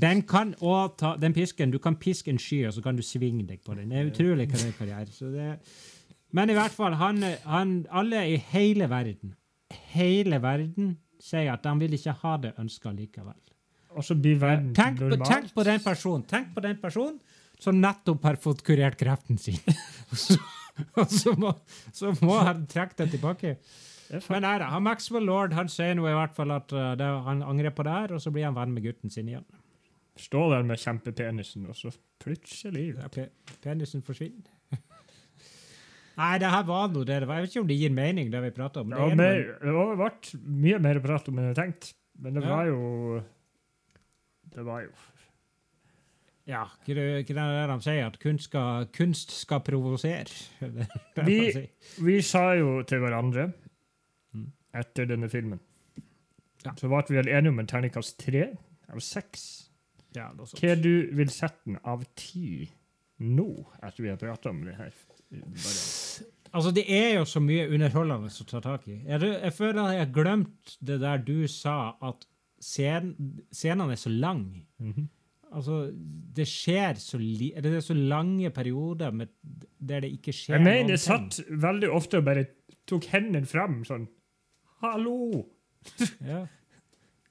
[0.00, 3.04] Den kan også ta, den pisken, Du kan piske en sky, og så kan du
[3.04, 3.92] svinge deg på den.
[3.92, 5.12] Det er utrolig hva det kan gjøre.
[5.14, 5.50] Så det,
[6.34, 9.36] men i hvert fall, han, han, alle i hele verden,
[9.92, 13.38] hele verden, sier at de vil ikke ha det ønska likevel.
[13.96, 15.30] Og så blir verden Tenk på, normalt.
[15.30, 17.20] tenk på den personen tenk på den personen
[17.62, 19.60] som nettopp har fått kurert kreften sin.
[20.12, 20.36] Og så,
[21.00, 21.50] og så, må,
[21.90, 23.54] så må han trekke det tilbake.
[24.06, 27.06] Det Men nei da, Maxwell Lord han sier nå i hvert fall at uh, det,
[27.26, 29.46] han angrer på det her, og så blir han venn med gutten sin igjen.
[30.16, 31.90] Stå der med kjempepenisen, og så
[32.22, 33.26] plutselig pe
[33.64, 34.46] penisen forsvinner.
[36.16, 37.42] Nei, det her var noe det det var.
[37.42, 38.94] Jeg vet ikke om det gir mening, det vi prater om.
[38.94, 40.30] Det Ja, er mer, det vært
[40.64, 41.92] mye mer å prate om enn jeg tenkte.
[42.22, 42.54] Men det Ja.
[42.54, 43.22] var jo
[44.54, 44.94] Det var jo
[46.46, 48.06] ja, hva er det det de sier?
[48.06, 50.30] At kunst skal, kunst skal provosere?
[50.62, 51.64] Det er det Vi- si.
[52.06, 53.48] Vi sa jo til hverandre.
[54.78, 55.60] Etter denne filmen
[56.66, 56.72] Ja.
[56.80, 58.48] Så ble vi vel enige om en terningkast tre
[58.90, 59.42] av seks.
[60.16, 60.48] Ja, noe.
[60.58, 62.66] Hva du vil sette den av ti
[63.22, 63.46] nå,
[63.82, 64.90] etter vi har prata om det her?
[65.30, 66.26] Bare.
[66.56, 68.96] Altså, det er jo så mye underholdende å ta tak i.
[69.06, 72.26] Jeg, jeg føler jeg har glemt det der du sa, at
[72.62, 73.12] scen,
[73.54, 74.64] scenene er så lange.
[74.82, 75.06] Mhm.
[75.56, 75.76] Altså,
[76.36, 77.52] det skjer så li...
[77.54, 79.30] Eller det er så lange perioder med,
[79.78, 81.30] der det ikke skjer Jeg mener noen jeg ting.
[81.38, 82.42] satt veldig ofte og bare
[82.90, 84.08] tok hendene fram sånn
[84.82, 85.46] Hallo!
[86.20, 86.46] Ja.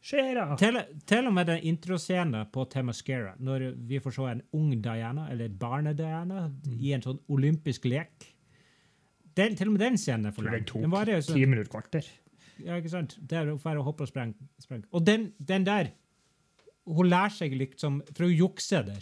[0.05, 0.53] Skjer'a?
[0.61, 0.77] Til,
[1.09, 5.49] til og med den introscenen på Temascara, når vi får se en ung Diana, eller
[5.49, 6.75] barne-Diana, Mm.
[6.79, 8.31] i en sånn olympisk lek
[9.35, 10.53] den, Til og med den scenen er for lang.
[10.53, 10.91] den tok Den
[11.21, 12.05] sånn- ti minutter kvarter.
[12.63, 13.17] Ja, ikke sant?
[13.19, 14.35] Det er for å hoppe og sprenge.
[14.61, 14.83] spreng.
[14.93, 15.91] Og den, den der
[16.87, 19.01] Hun lærer seg liksom For hun jukser der.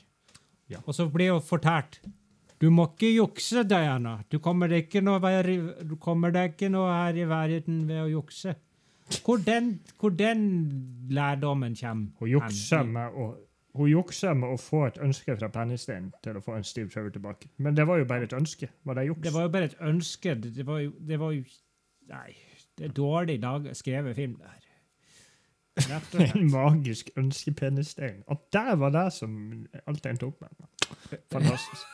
[0.70, 0.78] Ja.
[0.88, 2.00] Og så blir hun fortalt
[2.64, 4.22] Du må ikke jukse, Diana.
[4.32, 8.54] Du kommer deg ikke noe, vær, ikke noe her i verden ved å jukse.
[9.26, 10.46] Hvor den, hvor den
[11.12, 13.34] lærdommen kommer Hun jukser, med å
[13.74, 17.10] hun jukser med å få et ønske fra Pennystein til å få en Steve Trevor
[17.16, 17.50] tilbake.
[17.58, 18.70] Men det var jo bare et ønske.
[18.86, 19.24] Var det juks?
[19.26, 20.36] Det var jo bare et ønske.
[20.44, 21.44] Det, det, var, jo, det var jo
[22.14, 22.36] Nei,
[22.78, 24.63] det er dårlig dag, skrevet film, det her.
[25.74, 28.24] Og en magisk ønskepennistein.
[28.32, 29.36] At det var det som
[29.88, 30.66] alt endte opp med.
[31.34, 31.86] Fantastisk.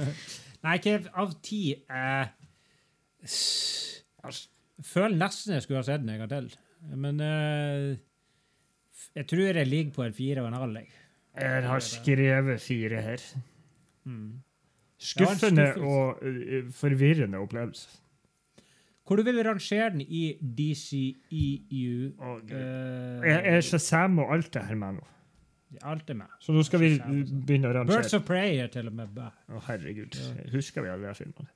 [0.64, 1.62] Nei, ikke av ti.
[1.74, 2.26] Eh,
[4.24, 4.48] altså,
[4.84, 6.52] føler nesten jeg skulle ha sett den en gang til.
[6.94, 7.96] Men eh,
[9.14, 10.80] jeg tror jeg ligger på en fire og en halv.
[10.82, 10.88] jeg.
[11.34, 13.26] Jeg har skrevet fire her.
[14.04, 14.40] Mm.
[14.98, 17.88] Skuffende og uh, forvirrende opplevelse.
[19.06, 22.12] Hvor du vil rangere den i DCEU?
[22.18, 25.06] oh, Uh, Jeg er Shazam og alt det her med nå.
[25.82, 26.26] alt er med.
[26.40, 27.24] Så nå skal vi og sånn.
[27.46, 27.98] begynne å rangere?
[27.98, 29.28] Birds of Prey er til og med bæ.
[29.52, 30.16] Å, herregud.
[30.54, 31.48] Husker vi alle de filmene?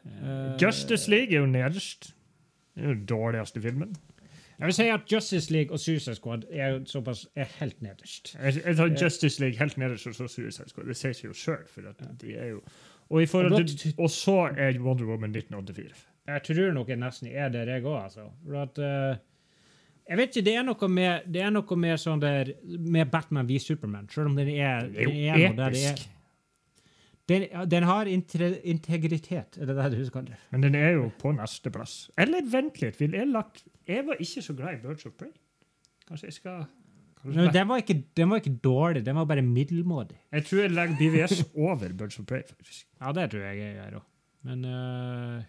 [0.00, 2.14] Uh, Justice League er jo nederst.
[2.74, 3.94] Det er jo den dårligste filmen.
[4.60, 8.34] Jeg vil si at Justice League og Suicide Squad er såpass er helt nederst.
[8.42, 10.86] Jeg, jeg tar Justice League helt nederst, og så Suicide Squad.
[10.90, 11.62] Det sier seg jo sjøl.
[11.80, 12.58] Er
[13.10, 16.09] og, til, og så er Wonder Woman 1984.
[16.28, 18.28] Jeg tror nok jeg nesten er der, jeg òg, altså.
[18.44, 19.18] For at, uh,
[20.10, 23.46] jeg vet ikke, det er noe med, det er noe med sånn der Med Batman
[23.46, 26.08] v Superman, selv om den er, Det er jo den det episk.
[27.30, 30.32] Den, den har integritet, er det det du husker?
[30.50, 32.08] Men den er jo på neste plass.
[32.18, 32.98] Eller vent litt.
[32.98, 35.30] Vil jeg lagt Jeg var ikke så glad i Birds of Prey.
[36.08, 36.64] Kanskje jeg skal
[37.20, 40.18] kanskje Men Den var, ikke, den var ikke dårlig, den var bare middelmådig.
[40.32, 42.88] Jeg tror jeg legger BVS over Birds of Prey, faktisk.
[42.98, 44.10] Ja, det tror jeg jeg gjør òg.
[44.50, 45.46] Men uh,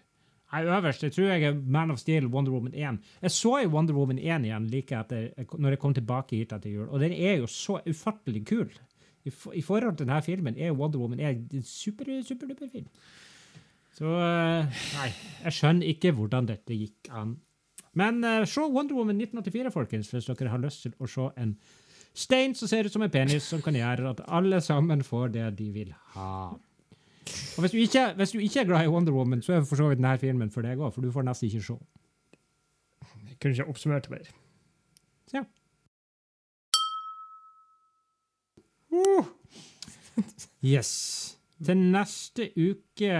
[0.52, 2.98] Nei, øverst jeg tror jeg er Man of Steel, Wonder Woman 1.
[3.22, 6.70] Jeg så jo Wonder Woman 1 igjen like etter, når jeg kom tilbake hit etter
[6.70, 8.68] jul, og den er jo så ufattelig kul.
[9.24, 12.90] I, for, I forhold til denne filmen er Wonder Woman en super, superduper film.
[13.96, 15.08] Så eh, Nei,
[15.44, 17.36] jeg skjønner ikke hvordan dette gikk an.
[17.96, 21.56] Men uh, se Wonder Woman 1984, folkens, hvis dere har lyst til å se en
[22.16, 25.48] stein som ser ut som en penis, som kan gjøre at alle sammen får det
[25.60, 26.52] de vil ha.
[27.56, 29.76] Og hvis du, ikke, hvis du ikke er glad i Wonder Woman, så er for
[29.76, 31.76] så vidt denne filmen for deg òg, for du får nesten ikke se.
[33.28, 34.38] Jeg kunne ikke oppsummert det bedre.
[35.32, 35.44] Ja.
[38.92, 39.30] Uh,
[40.62, 40.92] Yes.
[41.62, 43.10] Til neste uke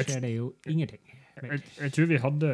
[0.00, 1.02] skjer det jo ingenting.
[1.42, 2.52] jeg, jeg tror vi hadde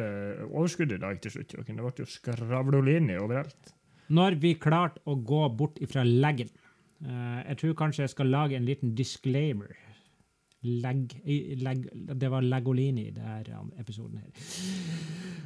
[0.49, 1.55] overskudd i dag til slutt.
[1.55, 3.73] Det ble jo skravlolini overalt.
[4.13, 8.57] Når vi klarte å gå bort ifra leggen eh, Jeg tror kanskje jeg skal lage
[8.59, 9.71] en liten disclaimer.
[10.63, 11.17] Legg,
[11.59, 14.53] leg, det var Legolini i denne episoden her.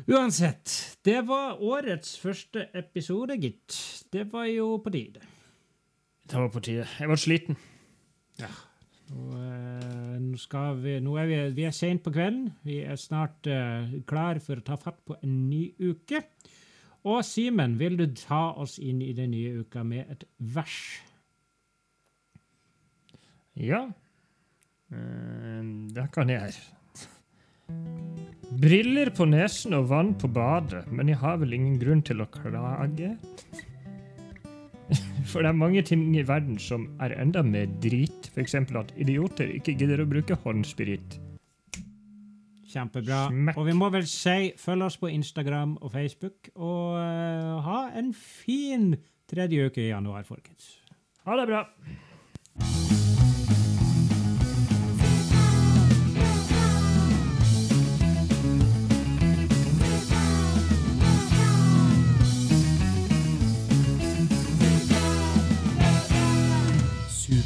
[0.08, 3.80] Uansett, det var årets første episode, gitt.
[4.14, 5.26] Det var jo på tide.
[6.28, 6.86] Det var på tide.
[7.00, 7.58] Jeg var sliten.
[8.38, 12.50] Eh, nå, skal vi, nå er vi, vi er sent på kvelden.
[12.68, 16.24] Vi er snart eh, klar for å ta fatt på en ny uke.
[17.08, 20.80] Og Simen, vil du ta oss inn i den nye uka med et vers?
[23.56, 23.88] Ja.
[24.94, 25.62] Eh,
[25.96, 26.56] det kan jeg.
[28.58, 32.30] Briller på nesen og vann på badet, men jeg har vel ingen grunn til å
[32.32, 33.12] klage?
[35.28, 38.32] For det er mange ting i verden som er enda mer drit.
[38.32, 38.56] F.eks.
[38.56, 41.20] at idioter ikke gidder å bruke håndsprit.
[42.68, 43.28] Kjempebra.
[43.32, 43.60] Smekk.
[43.60, 48.12] Og vi må vel si følg oss på Instagram og Facebook, og eh, ha en
[48.16, 48.94] fin
[49.28, 50.78] tredje uke i januar, folkens.
[51.28, 51.66] Ha det bra.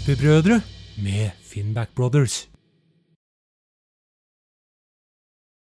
[0.05, 0.61] Superbrødre
[0.97, 2.50] med Finnback Brothers.